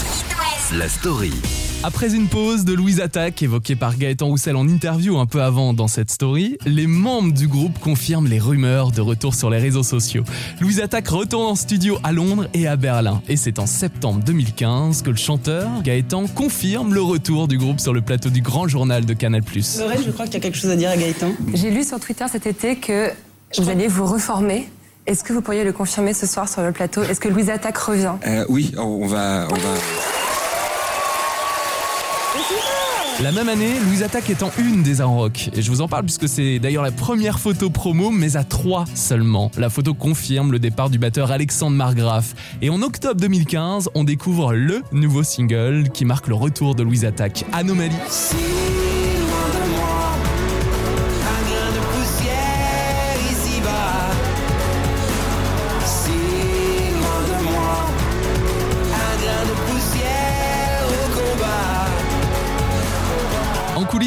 la 0.74 0.90
story. 0.90 1.34
Après 1.84 2.16
une 2.16 2.28
pause 2.28 2.66
de 2.66 2.74
Louise 2.74 3.00
Attaque 3.00 3.44
évoquée 3.44 3.76
par 3.76 3.96
Gaëtan 3.96 4.26
Roussel 4.28 4.56
en 4.56 4.68
interview 4.68 5.20
un 5.20 5.28
peu 5.28 5.44
avant 5.44 5.74
dans 5.74 5.88
cette 5.88 6.10
story, 6.10 6.58
les 6.66 6.88
membres 6.88 7.32
du 7.32 7.48
groupe 7.48 7.78
confirment 7.80 8.28
les 8.28 8.40
rumeurs 8.40 8.92
de 8.92 9.02
retour 9.02 9.36
sur 9.36 9.52
les 9.52 9.60
réseaux 9.60 9.84
sociaux. 9.84 10.24
Louise 10.60 10.80
Attaque 10.80 11.08
retourne 11.08 11.46
en 11.46 11.56
studio 11.56 12.00
à 12.04 12.12
Londres 12.12 12.48
et 12.56 12.66
à 12.68 12.76
Berlin. 12.76 13.22
Et 13.30 13.38
c'est 13.38 13.60
en 13.60 13.68
septembre 13.68 14.22
2015 14.26 15.04
que 15.04 15.12
le 15.12 15.16
chanteur 15.16 15.70
Gaëtan 15.84 16.26
confirme 16.28 16.94
le 16.94 17.02
retour 17.02 17.48
du 17.48 17.60
groupe 17.60 17.80
sur 17.80 17.94
le 17.94 18.02
plateau 18.02 18.30
du 18.30 18.42
grand 18.42 18.68
journal 18.68 19.06
de 19.06 19.14
Canal+. 19.14 19.44
Lorraine, 19.78 20.02
je 20.04 20.12
crois 20.12 20.26
que 20.26 20.32
tu 20.32 20.38
as 20.38 20.40
quelque 20.40 20.58
chose 20.58 20.72
à 20.72 20.76
dire 20.76 20.90
à 20.90 20.98
Gaëtan. 20.98 21.34
J'ai 21.54 21.70
lu 21.70 21.84
sur 21.84 22.00
Twitter 22.00 22.26
cet 22.32 22.48
été 22.48 22.78
que 22.78 23.12
vous 23.60 23.70
alliez 23.70 23.88
vous 23.88 24.06
reformer. 24.08 24.68
Est-ce 25.06 25.24
que 25.24 25.34
vous 25.34 25.42
pourriez 25.42 25.64
le 25.64 25.72
confirmer 25.72 26.16
ce 26.16 26.26
soir 26.26 26.50
sur 26.50 26.64
le 26.64 26.72
plateau? 26.72 27.04
Est-ce 27.04 27.20
que 27.20 27.28
Louise 27.28 27.52
Attaque 27.52 27.78
revient? 27.78 28.14
Euh, 28.26 28.44
oui, 28.50 28.74
on 28.76 29.06
va, 29.06 29.48
on 29.52 29.54
va. 29.54 30.25
La 33.24 33.32
même 33.32 33.48
année, 33.48 33.80
Louise 33.88 34.04
Attaque 34.04 34.30
est 34.30 34.44
en 34.44 34.52
une 34.58 34.84
des 34.84 35.00
Arts 35.00 35.10
Rock. 35.10 35.50
Et 35.56 35.62
je 35.62 35.72
vous 35.72 35.80
en 35.80 35.88
parle 35.88 36.04
puisque 36.04 36.28
c'est 36.28 36.60
d'ailleurs 36.60 36.84
la 36.84 36.92
première 36.92 37.40
photo 37.40 37.70
promo, 37.70 38.12
mais 38.12 38.36
à 38.36 38.44
trois 38.44 38.84
seulement. 38.94 39.52
La 39.58 39.70
photo 39.70 39.94
confirme 39.94 40.52
le 40.52 40.60
départ 40.60 40.90
du 40.90 41.00
batteur 41.00 41.32
Alexandre 41.32 41.78
Margraf. 41.78 42.36
Et 42.62 42.70
en 42.70 42.82
octobre 42.82 43.20
2015, 43.22 43.90
on 43.96 44.04
découvre 44.04 44.54
le 44.54 44.82
nouveau 44.92 45.24
single 45.24 45.90
qui 45.94 46.04
marque 46.04 46.28
le 46.28 46.36
retour 46.36 46.76
de 46.76 46.84
Louise 46.84 47.06
Attaque, 47.06 47.46
Anomalie. 47.54 47.96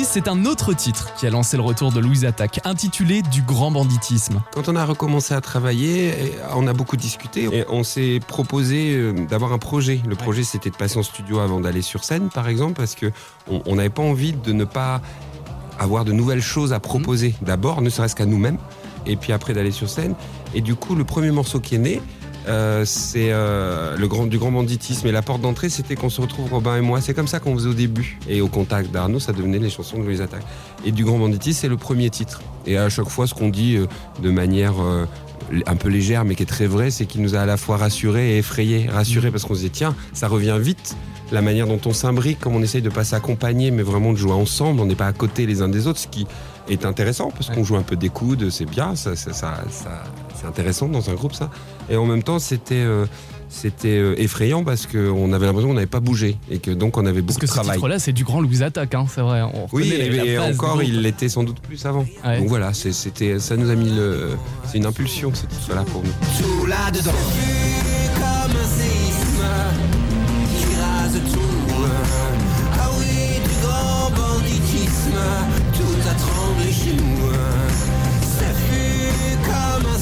C'est 0.09 0.27
un 0.27 0.47
autre 0.47 0.73
titre 0.73 1.13
qui 1.17 1.27
a 1.27 1.31
lancé 1.31 1.59
le 1.59 1.63
retour 1.63 1.93
de 1.93 2.01
Louise 2.01 2.25
Attaque, 2.25 2.61
intitulé 2.65 3.21
Du 3.21 3.43
grand 3.43 3.71
banditisme. 3.71 4.41
Quand 4.53 4.67
on 4.67 4.75
a 4.75 4.87
recommencé 4.87 5.35
à 5.35 5.43
travailler, 5.43 6.09
eh, 6.09 6.33
on 6.57 6.67
a 6.67 6.73
beaucoup 6.73 6.97
discuté 6.97 7.45
et 7.53 7.67
on 7.69 7.85
s'est 7.85 8.19
proposé 8.27 8.95
euh, 8.95 9.13
d'avoir 9.27 9.53
un 9.53 9.59
projet. 9.59 10.01
Le 10.09 10.17
projet, 10.17 10.45
c'était 10.45 10.71
de 10.71 10.77
passer 10.77 10.99
en 10.99 11.03
studio 11.03 11.41
avant 11.41 11.61
d'aller 11.61 11.83
sur 11.83 12.05
scène, 12.05 12.31
par 12.31 12.49
exemple, 12.49 12.73
parce 12.73 12.95
que 12.95 13.13
on 13.51 13.61
on 13.67 13.77
n'avait 13.77 13.91
pas 13.91 14.03
envie 14.03 14.33
de 14.33 14.53
ne 14.53 14.65
pas 14.65 15.03
avoir 15.79 16.07
de 16.07 16.13
nouvelles 16.13 16.41
choses 16.41 16.73
à 16.73 16.81
proposer. 16.81 17.35
D'abord, 17.43 17.83
ne 17.83 17.91
serait-ce 17.91 18.17
qu'à 18.17 18.25
nous-mêmes, 18.25 18.59
et 19.05 19.17
puis 19.17 19.35
après 19.35 19.53
d'aller 19.53 19.73
sur 19.73 19.91
scène. 19.91 20.15
Et 20.55 20.63
du 20.63 20.75
coup, 20.75 20.95
le 20.95 21.05
premier 21.05 21.33
morceau 21.33 21.61
qui 21.61 21.75
est 21.75 21.79
né, 21.79 22.01
euh, 22.49 22.85
c'est 22.85 23.29
euh, 23.33 23.97
le 23.97 24.09
grand, 24.09 24.27
du 24.27 24.39
grand 24.39 24.51
banditisme. 24.51 25.07
Et 25.07 25.13
la 25.13 25.23
porte 25.23 25.41
d'entrée, 25.41 25.69
c'était 25.69 25.95
qu'on 25.95 26.11
se 26.11 26.21
retrouve 26.21 26.53
Robin 26.53 26.77
et 26.77 26.81
moi. 26.81 27.01
C'est 27.01 27.15
comme 27.15 27.29
ça 27.29 27.39
qu'on 27.41 27.55
faisait 27.55 27.69
au 27.69 27.75
début. 27.75 28.19
Et 28.29 28.41
au 28.41 28.49
contact 28.49 28.91
d'Arnaud, 28.91 29.21
ça 29.21 29.33
devenait 29.33 29.59
les 29.59 29.71
chansons 29.71 29.99
de 29.99 30.03
Louise 30.05 30.21
Attaque. 30.21 30.43
Et 30.85 30.93
du 30.93 31.05
grand 31.05 31.19
banditisme, 31.19 31.61
c'est 31.61 31.69
le 31.69 31.77
premier 31.77 32.11
titre. 32.11 32.41
Et 32.67 32.77
à 32.79 32.89
chaque 32.89 33.09
fois, 33.09 33.27
ce 33.27 33.35
qu'on 33.35 33.49
dit 33.49 33.77
euh, 33.77 33.87
de 34.23 34.31
manière 34.31 34.75
un 35.67 35.77
peu 35.77 35.89
légère, 35.89 36.25
mais 36.25 36.35
qui 36.35 36.43
est 36.43 36.47
très 36.47 36.67
vraie, 36.67 36.91
c'est 36.91 37.07
qu'il 37.07 37.23
nous 37.23 37.35
a 37.35 37.41
à 37.41 37.47
la 37.47 37.57
fois 37.57 37.77
rassurés 37.79 38.35
et 38.35 38.39
effrayés. 38.39 38.87
Rassurés 38.89 39.31
parce 39.31 39.45
qu'on 39.45 39.55
se 39.55 39.61
dit, 39.61 39.71
tiens, 39.71 39.95
ça 40.13 40.29
revient 40.29 40.57
vite. 40.61 40.97
La 41.33 41.41
manière 41.43 41.67
dont 41.67 41.81
on 41.87 41.93
s'imbrique, 41.93 42.39
comme 42.41 42.55
on 42.55 42.63
essaye 42.63 42.83
de 42.83 42.89
pas 42.91 43.05
s'accompagner, 43.05 43.71
mais 43.71 43.83
vraiment 43.83 44.13
de 44.13 44.17
jouer 44.19 44.33
ensemble, 44.33 44.81
on 44.81 44.87
n'est 44.87 44.95
pas 44.95 45.07
à 45.07 45.13
côté 45.13 45.47
les 45.47 45.61
uns 45.63 45.69
des 45.69 45.87
autres, 45.87 45.99
ce 46.01 46.07
qui 46.09 46.27
est 46.71 46.85
intéressant 46.87 47.31
parce 47.31 47.49
qu'on 47.51 47.65
joue 47.65 47.77
un 47.77 47.83
peu 47.83 47.97
des 47.97 48.09
coudes, 48.11 48.49
c'est 48.51 48.65
bien, 48.67 48.95
ça, 48.97 49.15
ça, 49.17 49.33
ça- 49.33 49.65
ça- 49.71 50.05
c'est 50.39 50.47
intéressant 50.47 50.89
dans 50.89 51.11
un 51.11 51.15
groupe 51.15 51.35
ça. 51.35 51.51
Et 51.91 51.97
en 51.97 52.07
même 52.07 52.23
temps, 52.23 52.39
c'était 52.39 52.75
euh, 52.77 53.07
c'était 53.49 53.97
euh, 53.97 54.15
effrayant 54.19 54.63
parce 54.63 54.87
qu'on 54.87 55.33
avait 55.33 55.47
l'impression 55.47 55.69
qu'on 55.69 55.75
n'avait 55.75 55.87
pas 55.87 56.01
bougé 56.01 56.37
et 56.51 56.59
que 56.59 56.71
donc 56.71 56.97
on 56.97 57.07
avait 57.07 57.23
beaucoup 57.23 57.39
Parce 57.39 57.39
que 57.39 57.47
de 57.47 57.51
ce 57.51 57.55
travail. 57.55 57.77
titre-là, 57.77 57.99
c'est 57.99 58.13
du 58.13 58.25
grand 58.25 58.41
Louis 58.41 58.63
Attaque, 58.63 58.95
hein, 58.95 59.07
c'est 59.13 59.23
vrai. 59.23 59.43
On 59.43 59.67
Oui, 59.73 59.91
et, 59.91 60.35
la 60.35 60.45
encore, 60.45 60.83
il 60.83 61.01
l'était 61.03 61.29
sans 61.29 61.45
doute 61.45 61.61
plus 61.61 61.85
avant. 61.87 62.05
Ouais. 62.25 62.39
Donc 62.39 62.49
voilà, 62.49 62.73
c'était, 62.75 63.39
ça 63.39 63.57
nous 63.57 63.71
a 63.71 63.75
mis 63.75 63.91
le, 63.91 64.37
c'est 64.67 64.79
une 64.79 64.87
impulsion 64.87 65.33
ce 65.35 65.47
titre-là 65.47 65.85
pour 65.85 66.03
nous. 66.03 66.11
tout 66.39 66.67
là-dedans. 66.67 67.13
Comme 67.13 67.88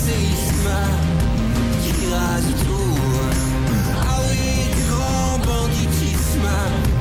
séisme 0.07 0.70
qui 1.82 2.07
rase 2.12 2.46
tout. 2.64 3.00
Ah 4.00 4.20
oui, 4.30 4.74
du 4.76 4.88
grand 4.88 5.38
banditisme, 5.38 6.48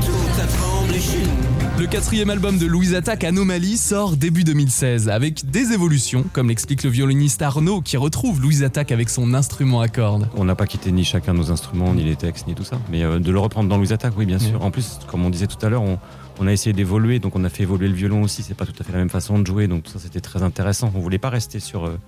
tout 0.02 0.42
a 0.42 0.48
tremblé 0.48 1.00
chez 1.00 1.20
nous. 1.20 1.80
Le 1.80 1.88
quatrième 1.88 2.32
album 2.32 2.58
de 2.58 2.66
Louise 2.66 2.96
Attaque, 2.96 3.24
Anomalie, 3.24 3.78
sort 3.78 4.16
début 4.16 4.44
2016, 4.44 5.10
avec 5.10 5.52
des 5.52 5.72
évolutions, 5.74 6.26
comme 6.34 6.48
l'explique 6.48 6.84
le 6.84 6.90
violoniste 6.90 7.44
Arnaud, 7.44 7.82
qui 7.82 7.98
retrouve 7.98 8.42
Louise 8.42 8.64
Attaque 8.64 8.92
avec 8.92 9.10
son 9.10 9.36
instrument 9.36 9.82
à 9.82 9.88
cordes. 9.88 10.28
On 10.36 10.46
n'a 10.46 10.56
pas 10.56 10.66
quitté 10.66 10.92
ni 10.92 11.04
chacun 11.04 11.34
nos 11.34 11.52
instruments, 11.52 11.94
ni 11.94 12.04
les 12.04 12.16
textes, 12.16 12.48
ni 12.48 12.56
tout 12.56 12.64
ça. 12.64 12.80
Mais 12.90 13.04
euh, 13.04 13.20
de 13.20 13.32
le 13.32 13.40
reprendre 13.40 13.70
dans 13.70 13.78
Louis 13.78 13.94
Attaque, 13.94 14.14
oui, 14.18 14.26
bien 14.26 14.40
sûr. 14.40 14.64
En 14.64 14.72
plus, 14.72 15.00
comme 15.08 15.24
on 15.26 15.30
disait 15.30 15.48
tout 15.48 15.64
à 15.64 15.70
l'heure, 15.70 15.84
on, 15.84 16.00
on 16.40 16.48
a 16.48 16.52
essayé 16.52 16.74
d'évoluer, 16.74 17.20
donc 17.20 17.36
on 17.36 17.44
a 17.44 17.50
fait 17.50 17.64
évoluer 17.64 17.88
le 17.88 17.94
violon 17.94 18.24
aussi. 18.24 18.42
C'est 18.42 18.56
pas 18.56 18.66
tout 18.66 18.74
à 18.80 18.84
fait 18.84 18.94
la 18.94 19.00
même 19.00 19.10
façon 19.10 19.38
de 19.38 19.46
jouer, 19.46 19.68
donc 19.68 19.84
tout 19.84 19.92
ça 19.92 20.00
c'était 20.00 20.22
très 20.22 20.42
intéressant. 20.42 20.92
On 20.96 21.00
voulait 21.00 21.20
pas 21.20 21.30
rester 21.30 21.60
sur 21.60 21.86
euh, 21.86 22.00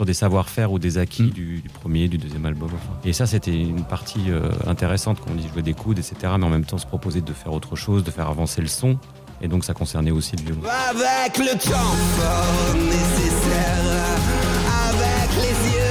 sur 0.00 0.06
des 0.06 0.14
savoir-faire 0.14 0.72
ou 0.72 0.78
des 0.78 0.96
acquis 0.96 1.30
du, 1.30 1.60
du 1.60 1.68
premier, 1.68 2.08
du 2.08 2.16
deuxième 2.16 2.46
album. 2.46 2.70
enfin. 2.72 2.98
Et 3.04 3.12
ça, 3.12 3.26
c'était 3.26 3.54
une 3.54 3.84
partie 3.84 4.30
euh, 4.30 4.48
intéressante 4.66 5.18
quand 5.20 5.30
on 5.30 5.34
dit 5.34 5.46
jouer 5.52 5.60
des 5.60 5.74
coudes, 5.74 5.98
etc. 5.98 6.14
Mais 6.38 6.46
en 6.46 6.48
même 6.48 6.64
temps, 6.64 6.78
se 6.78 6.86
proposer 6.86 7.20
de 7.20 7.32
faire 7.34 7.52
autre 7.52 7.76
chose, 7.76 8.02
de 8.02 8.10
faire 8.10 8.28
avancer 8.28 8.62
le 8.62 8.66
son. 8.66 8.96
Et 9.42 9.48
donc, 9.48 9.62
ça 9.62 9.74
concernait 9.74 10.10
aussi 10.10 10.36
le 10.36 10.42
violon. 10.44 10.62
Avec 10.88 11.36
le 11.36 11.52
temps 11.52 11.94
fort 12.16 12.74
nécessaire, 12.76 14.16
avec 14.88 15.36
les 15.36 15.70
yeux. 15.76 15.89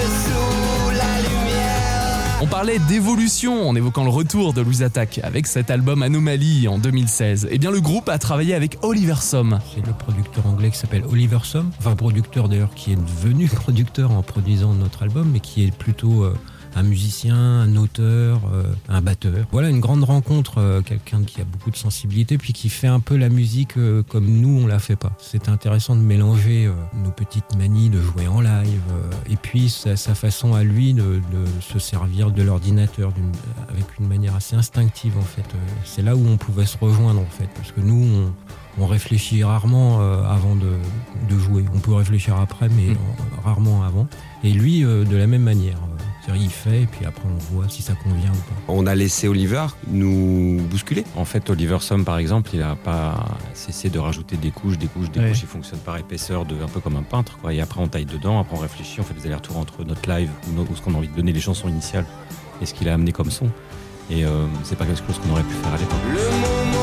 On 2.41 2.47
parlait 2.47 2.79
d'évolution 2.79 3.67
en 3.67 3.75
évoquant 3.75 4.05
le 4.05 4.09
retour 4.09 4.53
de 4.53 4.61
Louise 4.61 4.81
Attaque 4.81 5.19
avec 5.23 5.45
cet 5.45 5.69
album 5.69 6.01
Anomalie 6.01 6.69
en 6.69 6.77
2016. 6.77 7.49
Eh 7.51 7.57
bien, 7.57 7.69
le 7.69 7.81
groupe 7.81 8.07
a 8.07 8.17
travaillé 8.17 8.53
avec 8.53 8.77
Oliver 8.81 9.15
Somme. 9.19 9.59
C'est 9.75 9.85
le 9.85 9.91
producteur 9.91 10.47
anglais 10.47 10.71
qui 10.71 10.77
s'appelle 10.77 11.03
Oliver 11.11 11.39
Somme, 11.43 11.69
enfin 11.79 11.97
producteur 11.97 12.47
d'ailleurs 12.47 12.73
qui 12.73 12.93
est 12.93 12.95
devenu 12.95 13.47
producteur 13.53 14.11
en 14.11 14.23
produisant 14.23 14.73
notre 14.73 15.03
album, 15.03 15.29
mais 15.33 15.41
qui 15.41 15.65
est 15.65 15.75
plutôt 15.75 16.23
euh, 16.23 16.33
un 16.79 16.83
musicien, 16.83 17.35
un 17.35 17.75
auteur, 17.75 18.41
euh, 18.53 18.63
un 18.87 19.01
batteur. 19.01 19.45
Voilà 19.51 19.69
une 19.69 19.81
grande 19.81 20.05
rencontre, 20.05 20.59
euh, 20.59 20.81
quelqu'un 20.81 21.23
qui 21.23 21.41
a 21.41 21.43
beaucoup 21.43 21.71
de 21.71 21.75
sensibilité, 21.75 22.37
puis 22.37 22.53
qui 22.53 22.69
fait 22.69 22.87
un 22.87 23.01
peu 23.01 23.17
la 23.17 23.27
musique 23.27 23.77
euh, 23.77 24.01
comme 24.01 24.25
nous 24.25 24.61
on 24.63 24.67
la 24.67 24.79
fait 24.79 24.95
pas. 24.95 25.11
C'est 25.19 25.49
intéressant 25.49 25.95
de 25.95 26.01
mélanger 26.01 26.71
nos 27.03 27.11
petites 27.11 27.55
manies 27.57 27.89
de 27.89 28.01
jouer 28.01 28.27
en 28.27 28.39
live, 28.39 28.81
et 29.29 29.35
puis 29.35 29.69
sa, 29.69 29.97
sa 29.97 30.15
façon 30.15 30.53
à 30.53 30.63
lui 30.63 30.93
de, 30.93 31.01
de 31.03 31.45
se 31.59 31.79
servir 31.79 32.31
de 32.31 32.41
l'ordinateur 32.41 33.11
avec 33.67 33.85
une 33.99 34.07
manière 34.07 34.35
assez 34.35 34.55
instinctive 34.55 35.17
en 35.17 35.23
fait. 35.23 35.45
C'est 35.83 36.01
là 36.01 36.15
où 36.15 36.25
on 36.25 36.37
pouvait 36.37 36.65
se 36.65 36.77
rejoindre 36.77 37.19
en 37.19 37.25
fait, 37.25 37.49
parce 37.55 37.71
que 37.71 37.81
nous 37.81 38.31
on, 38.77 38.83
on 38.83 38.87
réfléchit 38.87 39.43
rarement 39.43 39.99
avant 40.23 40.55
de, 40.55 40.71
de 41.29 41.39
jouer. 41.39 41.65
On 41.75 41.79
peut 41.79 41.93
réfléchir 41.93 42.37
après, 42.39 42.69
mais 42.69 42.91
euh, 42.91 42.95
rarement 43.43 43.83
avant. 43.83 44.07
Et 44.43 44.51
lui, 44.51 44.81
de 44.81 45.15
la 45.15 45.27
même 45.27 45.43
manière. 45.43 45.77
C'est-à-dire, 46.29 46.43
il 46.45 46.51
fait, 46.51 46.81
et 46.83 46.85
puis 46.85 47.05
après, 47.05 47.23
on 47.27 47.53
voit 47.55 47.67
si 47.69 47.81
ça 47.81 47.93
convient 47.93 48.29
ou 48.31 48.35
pas. 48.35 48.61
On 48.73 48.85
a 48.85 48.93
laissé 48.93 49.27
Oliver 49.27 49.65
nous 49.87 50.61
bousculer. 50.69 51.03
En 51.15 51.25
fait, 51.25 51.49
Oliver 51.49 51.77
Somme, 51.81 52.05
par 52.05 52.19
exemple, 52.19 52.51
il 52.53 52.61
a 52.61 52.75
pas 52.75 53.25
cessé 53.55 53.89
de 53.89 53.97
rajouter 53.97 54.37
des 54.37 54.51
couches, 54.51 54.77
des 54.77 54.85
couches, 54.87 55.09
des 55.09 55.19
Ouais. 55.21 55.29
couches. 55.29 55.41
Il 55.41 55.47
fonctionne 55.47 55.79
par 55.79 55.97
épaisseur, 55.97 56.45
de, 56.45 56.53
un 56.63 56.67
peu 56.67 56.79
comme 56.81 56.97
un 56.97 57.03
peintre. 57.03 57.37
Quoi. 57.39 57.53
Et 57.53 57.61
après, 57.61 57.81
on 57.81 57.87
taille 57.87 58.05
dedans, 58.05 58.39
après, 58.39 58.55
on 58.57 58.59
réfléchit, 58.59 58.99
on 58.99 59.03
fait 59.03 59.15
des 59.15 59.25
allers-retours 59.25 59.57
entre 59.57 59.83
notre 59.83 60.07
live 60.07 60.29
ou 60.55 60.75
ce 60.75 60.81
qu'on 60.81 60.93
a 60.93 60.97
envie 60.97 61.07
de 61.07 61.15
donner, 61.15 61.33
les 61.33 61.41
chansons 61.41 61.67
initiales, 61.67 62.05
et 62.61 62.65
ce 62.67 62.73
qu'il 62.75 62.87
a 62.89 62.93
amené 62.93 63.11
comme 63.11 63.31
son. 63.31 63.47
Et 64.11 64.23
euh, 64.23 64.45
c'est 64.63 64.77
pas 64.77 64.85
quelque 64.85 65.05
chose 65.07 65.17
qu'on 65.19 65.31
aurait 65.31 65.43
pu 65.43 65.53
faire 65.55 65.73
à 65.73 65.77
l'époque. 65.77 66.78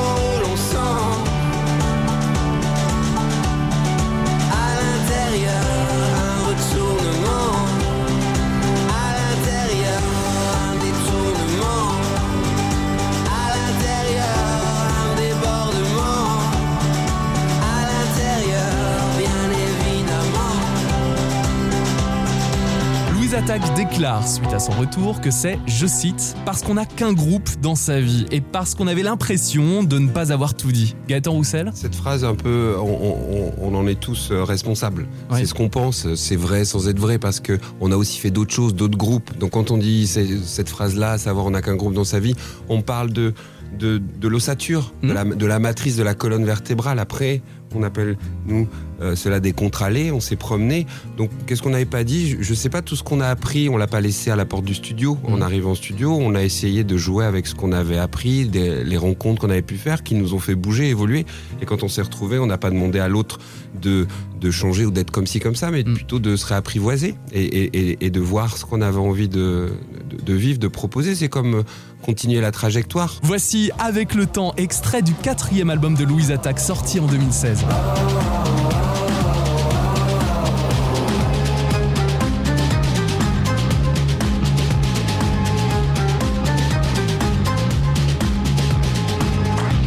Attaque 23.48 23.74
déclare, 23.76 24.26
suite 24.26 24.52
à 24.52 24.58
son 24.58 24.72
retour, 24.72 25.20
que 25.20 25.30
c'est, 25.30 25.60
je 25.68 25.86
cite, 25.86 26.34
parce 26.44 26.62
qu'on 26.62 26.74
n'a 26.74 26.84
qu'un 26.84 27.12
groupe 27.12 27.48
dans 27.62 27.76
sa 27.76 28.00
vie 28.00 28.26
et 28.32 28.40
parce 28.40 28.74
qu'on 28.74 28.88
avait 28.88 29.04
l'impression 29.04 29.84
de 29.84 30.00
ne 30.00 30.08
pas 30.08 30.32
avoir 30.32 30.54
tout 30.54 30.72
dit. 30.72 30.96
Gaëtan 31.06 31.30
Roussel? 31.30 31.70
Cette 31.72 31.94
phrase, 31.94 32.24
un 32.24 32.34
peu, 32.34 32.74
on, 32.76 32.82
on- 32.82 33.52
on 33.62 33.74
en 33.76 33.86
est 33.86 34.00
tous 34.00 34.30
euh, 34.32 34.42
responsables. 34.42 35.06
C'est 35.32 35.46
ce 35.46 35.54
qu'on 35.54 35.68
pense, 35.68 36.12
c'est 36.16 36.34
vrai 36.34 36.64
sans 36.64 36.88
être 36.88 36.98
vrai, 36.98 37.20
parce 37.20 37.38
que 37.38 37.60
on 37.80 37.92
a 37.92 37.96
aussi 37.96 38.18
fait 38.18 38.32
d'autres 38.32 38.52
choses, 38.52 38.74
d'autres 38.74 38.98
groupes. 38.98 39.38
Donc 39.38 39.52
quand 39.52 39.70
on 39.70 39.78
dit 39.78 40.08
cette 40.08 40.68
phrase-là, 40.68 41.16
savoir 41.16 41.46
on 41.46 41.50
n'a 41.50 41.62
qu'un 41.62 41.76
groupe 41.76 41.94
dans 41.94 42.02
sa 42.02 42.18
vie, 42.18 42.34
on 42.68 42.82
parle 42.82 43.12
de 43.12 43.32
de, 43.78 44.00
de 44.20 44.28
l'ossature, 44.28 44.94
de, 45.02 45.12
la, 45.12 45.24
de 45.24 45.44
la 45.44 45.58
matrice 45.58 45.96
de 45.96 46.02
la 46.02 46.14
colonne 46.14 46.44
vertébrale. 46.46 46.98
Après, 46.98 47.42
on 47.74 47.82
appelle 47.82 48.16
nous 48.46 48.68
euh, 49.02 49.14
cela 49.16 49.40
des 49.40 49.52
contre-allées. 49.52 50.10
On 50.10 50.20
s'est 50.20 50.36
promené. 50.36 50.86
Donc 51.16 51.30
qu'est-ce 51.46 51.62
qu'on 51.62 51.70
n'avait 51.70 51.84
pas 51.84 52.04
dit? 52.04 52.36
Je 52.40 52.50
ne 52.50 52.54
sais 52.56 52.68
pas 52.70 52.82
tout 52.82 52.96
ce 52.96 53.02
qu'on 53.02 53.20
a 53.20 53.28
appris. 53.28 53.68
On 53.68 53.76
l'a 53.76 53.86
pas 53.86 54.00
laissé 54.00 54.30
à 54.30 54.36
la 54.36 54.44
porte 54.44 54.64
du 54.64 54.74
studio. 54.74 55.18
En 55.24 55.40
arrivant 55.40 55.72
au 55.72 55.74
studio, 55.74 56.12
on 56.18 56.34
a 56.34 56.42
essayé 56.42 56.84
de 56.84 56.96
jouer 56.96 57.24
avec 57.24 57.46
ce 57.46 57.54
qu'on 57.54 57.72
avait 57.72 57.98
appris, 57.98 58.46
des- 58.46 58.84
les 58.84 58.96
rencontres 58.96 59.40
qu'on 59.40 59.50
avait 59.50 59.62
pu 59.62 59.76
faire, 59.76 60.02
qui 60.02 60.14
nous 60.14 60.34
ont 60.34 60.38
fait 60.38 60.54
bouger, 60.54 60.88
évoluer. 60.88 61.26
Et 61.60 61.66
quand 61.66 61.82
on 61.82 61.88
s'est 61.88 62.02
retrouvé, 62.02 62.38
on 62.38 62.46
n'a 62.46 62.58
pas 62.58 62.70
demandé 62.70 62.98
à 62.98 63.08
l'autre 63.08 63.38
de, 63.82 64.06
de 64.40 64.50
changer 64.50 64.86
ou 64.86 64.90
d'être 64.90 65.10
comme 65.10 65.26
ci, 65.26 65.38
comme 65.40 65.54
ça, 65.56 65.70
mais 65.70 65.84
plutôt 65.84 66.18
de 66.18 66.36
se 66.36 66.46
réapprivoiser 66.46 67.14
et, 67.32 67.42
et- 67.44 67.90
et- 67.90 68.06
et 68.06 68.10
de 68.10 68.20
voir 68.20 68.56
ce 68.56 68.64
qu'on 68.64 68.80
avait 68.80 68.96
envie 68.98 69.28
de, 69.28 69.68
de, 70.10 70.22
de 70.24 70.32
vivre, 70.34 70.58
de 70.58 70.68
proposer. 70.68 71.14
C'est 71.14 71.28
comme 71.28 71.56
euh, 71.56 71.62
continuer 72.02 72.40
la 72.40 72.52
trajectoire. 72.52 73.18
Voici 73.22 73.70
Avec 73.78 74.14
le 74.14 74.26
temps, 74.26 74.54
extrait 74.56 75.02
du 75.02 75.12
quatrième 75.12 75.70
album 75.70 75.94
de 75.94 76.04
Louise 76.04 76.30
Attaque 76.30 76.60
sorti 76.60 77.00
en 77.00 77.06
2016. 77.06 77.55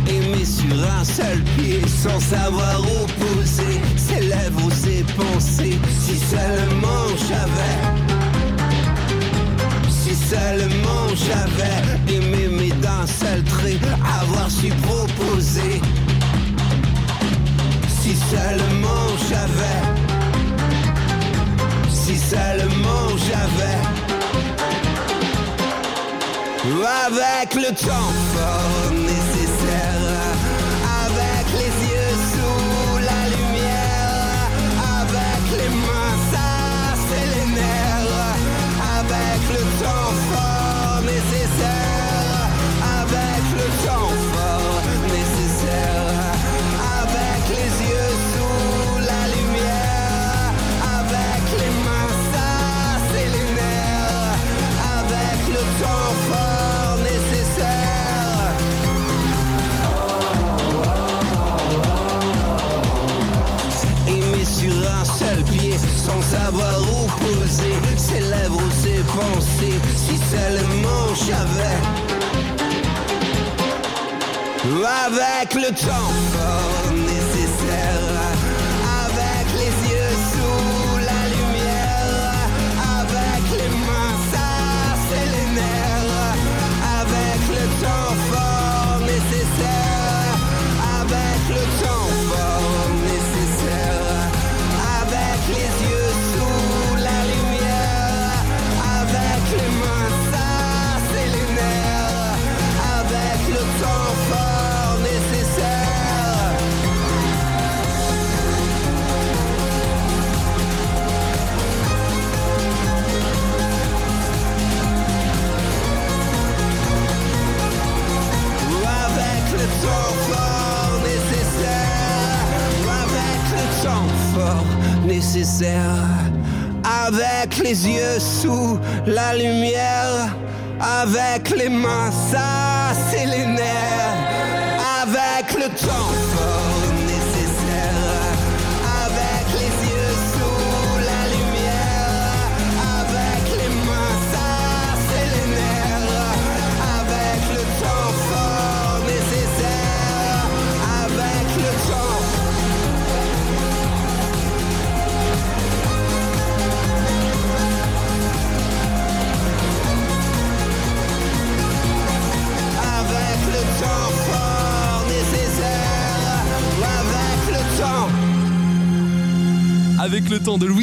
Aimer 0.08 0.46
sur 0.46 0.92
un 1.00 1.04
seul 1.04 1.44
pied 1.58 1.82
sans 1.88 2.20
savoir 2.20 2.82
où 2.82 2.99
seulement 18.32 19.06
j'avais, 19.30 19.82
si 21.90 22.18
seulement 22.18 23.08
j'avais. 23.28 23.80
Avec 27.08 27.56
le 27.56 27.74
temps 27.74 28.14
Avec 75.82 76.29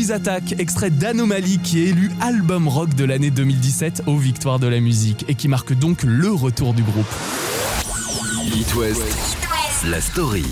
Louise 0.07 0.13
Attaque, 0.13 0.55
extrait 0.61 0.91
d'Anomalie 0.91 1.59
qui 1.59 1.81
est 1.81 1.87
élu 1.87 2.13
album 2.21 2.69
rock 2.69 2.95
de 2.95 3.05
l'année 3.05 3.33
2017 3.33 4.05
aux 4.07 4.17
Victoires 4.17 4.61
de 4.61 4.69
la 4.69 4.79
musique 4.79 5.25
et 5.27 5.35
qui 5.35 5.49
marque 5.49 5.73
donc 5.73 6.05
le 6.05 6.31
retour 6.31 6.75
du 6.75 6.85
groupe. 6.85 7.13
La 9.91 10.01
story. 10.01 10.45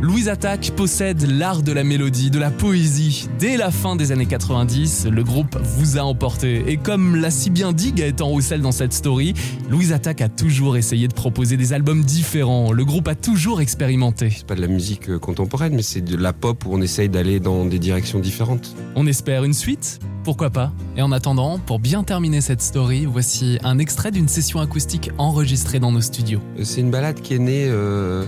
Louise 0.00 0.28
Attaque 0.28 0.70
possède 0.76 1.22
l'art 1.22 1.62
de 1.62 1.72
la 1.72 1.84
mélodie, 1.84 2.30
de 2.30 2.38
la 2.38 2.50
poésie. 2.50 3.28
Dès 3.38 3.56
la 3.56 3.70
fin 3.70 3.96
des 3.96 4.12
années 4.12 4.26
90, 4.26 5.08
le 5.10 5.24
groupe 5.24 5.58
vous 5.62 5.98
a 5.98 6.02
emporté. 6.02 6.62
Et 6.68 6.76
comme 6.76 7.16
l'a 7.16 7.30
si 7.30 7.50
bien 7.50 7.72
dit 7.72 7.92
Gaëtan 7.92 8.28
Roussel 8.28 8.62
dans 8.62 8.72
cette 8.72 8.92
story, 8.92 9.34
Louise 9.68 9.92
Attaque 9.92 10.20
a 10.22 10.28
toujours 10.28 10.76
essayé 10.76 11.08
de 11.08 11.12
proposer 11.12 11.56
des 11.56 11.72
albums 11.72 12.02
différents. 12.02 12.72
Le 12.72 12.84
groupe 12.84 13.08
a 13.08 13.14
toujours 13.14 13.60
expérimenté. 13.60 14.30
C'est 14.30 14.46
pas 14.46 14.54
de 14.54 14.60
la 14.60 14.68
musique 14.68 15.10
euh, 15.10 15.18
contemporaine, 15.18 15.74
mais 15.74 15.82
c'est 15.82 16.00
de 16.00 16.16
la 16.16 16.32
pop 16.32 16.64
où 16.64 16.70
on 16.72 16.80
essaye 16.80 17.08
d'aller 17.08 17.40
dans 17.40 17.66
des 17.66 17.78
directions 17.78 18.20
différentes. 18.20 18.74
On 18.94 19.06
espère 19.06 19.44
une 19.44 19.54
suite 19.54 19.98
Pourquoi 20.24 20.50
pas 20.50 20.72
Et 20.96 21.02
en 21.02 21.12
attendant, 21.12 21.58
pour 21.58 21.80
bien 21.80 22.04
terminer 22.04 22.40
cette 22.40 22.62
story, 22.62 23.04
voici 23.04 23.58
un 23.64 23.78
extrait 23.78 24.12
d'une 24.12 24.28
session 24.28 24.60
acoustique 24.60 25.10
enregistrée 25.18 25.80
dans 25.80 25.92
nos 25.92 26.00
studios. 26.00 26.40
C'est 26.62 26.80
une 26.80 26.90
balade 26.90 27.20
qui 27.20 27.34
est 27.34 27.38
née 27.38 27.66
euh, 27.68 27.98
euh, 28.18 28.24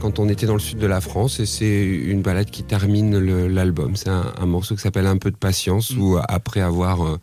quand 0.00 0.18
on 0.18 0.28
était 0.28 0.46
dans 0.46 0.54
le 0.54 0.60
sud 0.60 0.78
de 0.78 0.86
la 0.86 1.00
France 1.00 1.38
et 1.40 1.46
c'est 1.46 1.84
une 1.84 2.22
balade 2.22 2.50
qui 2.50 2.64
termine 2.64 3.18
l'album. 3.46 3.96
C'est 3.96 4.08
un, 4.08 4.32
un 4.38 4.46
morceau 4.46 4.74
qui 4.74 4.80
s'appelle 4.82 5.06
Un 5.06 5.18
peu 5.18 5.30
de 5.30 5.36
patience 5.36 5.90
où 5.90 6.18
après 6.28 6.60
avoir 6.60 7.04
euh, 7.06 7.18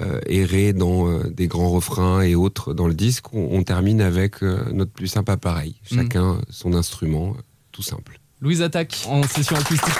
euh, 0.00 0.20
erré 0.26 0.72
dans 0.72 1.06
euh, 1.08 1.30
des 1.30 1.48
grands 1.48 1.70
refrains 1.70 2.22
et 2.22 2.34
autres 2.34 2.72
dans 2.72 2.88
le 2.88 2.94
disque, 2.94 3.32
on, 3.34 3.48
on 3.52 3.62
termine 3.62 4.00
avec 4.00 4.42
euh, 4.42 4.64
notre 4.72 4.90
plus 4.90 5.06
simple 5.06 5.30
appareil. 5.30 5.76
Mm. 5.90 5.94
Chacun 5.96 6.40
son 6.48 6.72
instrument, 6.74 7.34
euh, 7.36 7.42
tout 7.72 7.82
simple. 7.82 8.18
Louise 8.40 8.62
Attaque 8.62 9.04
en 9.08 9.22
session 9.22 9.56
acoustique. 9.56 9.94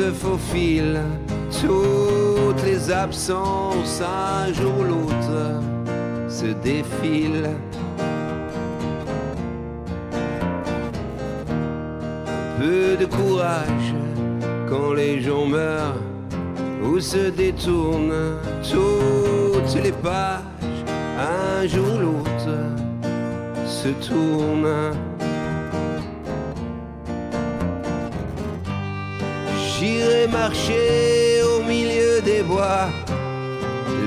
Se 0.00 0.12
faufile. 0.12 1.00
Toutes 1.60 2.64
les 2.64 2.90
absences, 2.90 4.00
un 4.00 4.52
jour 4.52 4.72
ou 4.80 4.84
l'autre, 4.84 5.40
se 6.28 6.46
défilent. 6.68 7.50
Peu 12.58 12.96
de 12.96 13.06
courage 13.06 13.94
quand 14.68 14.92
les 14.94 15.20
gens 15.20 15.46
meurent 15.46 16.02
ou 16.82 16.98
se 17.00 17.30
détournent. 17.30 18.38
Toutes 18.62 19.82
les 19.82 19.92
pages, 19.92 20.80
un 21.18 21.66
jour 21.66 21.88
ou 21.96 21.98
l'autre, 22.04 22.56
se 23.66 23.88
tournent. 24.06 25.09
Marcher 30.50 31.42
au 31.44 31.62
milieu 31.62 32.20
des 32.20 32.42
bois, 32.42 32.88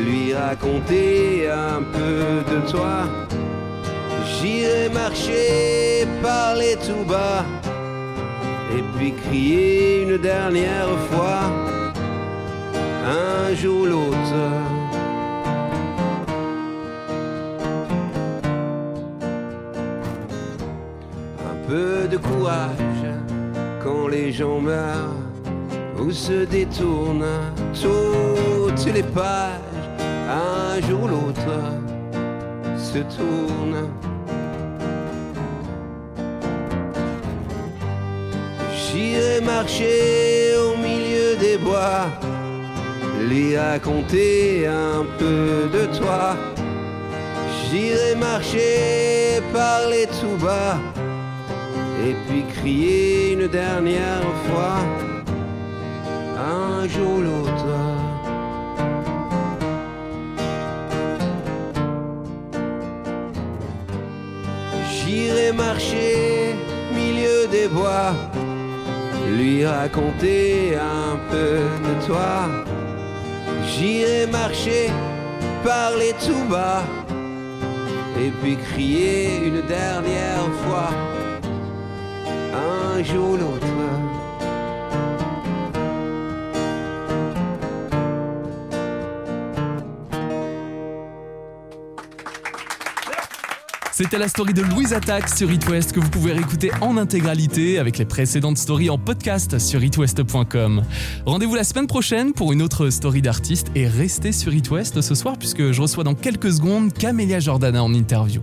lui 0.05 0.33
raconter 0.33 1.49
un 1.49 1.81
peu 1.81 2.43
de 2.51 2.69
toi. 2.69 2.95
J'irai 4.25 4.89
marcher, 4.89 6.05
parler 6.21 6.75
tout 6.85 7.05
bas, 7.07 7.45
et 8.75 8.83
puis 8.93 9.13
crier 9.13 10.03
une 10.03 10.17
dernière 10.17 10.93
fois, 11.11 11.43
un 13.05 13.55
jour 13.55 13.83
ou 13.83 13.85
l'autre. 13.85 14.41
Un 21.51 21.57
peu 21.69 22.07
de 22.11 22.17
courage 22.17 23.05
quand 23.81 24.07
les 24.09 24.33
gens 24.33 24.59
meurent 24.59 25.32
ou 26.05 26.11
se 26.11 26.45
détournent 26.45 27.53
toutes 27.81 28.93
les 28.93 29.03
pages, 29.03 29.59
un 30.29 30.81
jour 30.87 31.03
ou 31.03 31.07
l'autre 31.07 31.53
se 32.77 32.99
tournent. 33.15 33.89
J'irai 38.75 39.41
marcher 39.41 40.55
au 40.57 40.77
milieu 40.77 41.35
des 41.39 41.57
bois, 41.57 42.05
lui 43.29 43.57
raconter 43.57 44.67
un 44.67 45.05
peu 45.17 45.69
de 45.71 45.85
toi. 45.97 46.35
J'irai 47.69 48.15
marcher, 48.15 49.41
parler 49.53 50.07
tout 50.19 50.37
bas, 50.43 50.77
et 52.05 52.13
puis 52.27 52.43
crier 52.55 53.33
une 53.33 53.47
dernière 53.47 54.27
fois 54.47 55.12
jour 56.88 57.17
ou 57.17 57.21
l'autre. 57.21 57.65
J'irai 64.91 65.51
marcher 65.53 66.55
milieu 66.93 67.47
des 67.49 67.67
bois, 67.67 68.13
lui 69.38 69.65
raconter 69.65 70.75
un 70.75 71.17
peu 71.31 71.59
de 71.86 72.05
toi. 72.05 72.49
J'irai 73.65 74.27
marcher, 74.27 74.89
parler 75.63 76.13
tout 76.25 76.43
bas, 76.49 76.84
et 78.19 78.31
puis 78.41 78.57
crier 78.57 79.47
une 79.47 79.61
dernière 79.61 80.49
fois. 80.63 80.89
Un 82.95 83.03
jour 83.03 83.31
ou 83.31 83.38
l'autre. 83.38 83.72
C'était 94.03 94.17
la 94.17 94.27
story 94.27 94.53
de 94.53 94.61
Louise 94.61 94.91
Attaque 94.91 95.29
sur 95.29 95.49
It 95.49 95.65
West 95.69 95.93
que 95.93 96.01
vous 96.01 96.09
pouvez 96.09 96.33
réécouter 96.33 96.71
en 96.81 96.97
intégralité 96.97 97.79
avec 97.79 97.97
les 97.97 98.03
précédentes 98.03 98.57
stories 98.57 98.89
en 98.89 98.97
podcast 98.97 99.59
sur 99.59 99.81
itwest.com. 99.81 100.83
Rendez-vous 101.25 101.55
la 101.55 101.63
semaine 101.63 101.87
prochaine 101.87 102.33
pour 102.33 102.51
une 102.51 102.61
autre 102.61 102.89
story 102.89 103.21
d'artiste 103.21 103.67
et 103.75 103.87
restez 103.87 104.33
sur 104.33 104.53
It 104.53 104.69
West 104.69 104.99
ce 104.99 105.15
soir 105.15 105.37
puisque 105.37 105.71
je 105.71 105.81
reçois 105.81 106.03
dans 106.03 106.15
quelques 106.15 106.51
secondes 106.51 106.91
Camélia 106.91 107.39
Jordana 107.39 107.81
en 107.81 107.93
interview. 107.93 108.41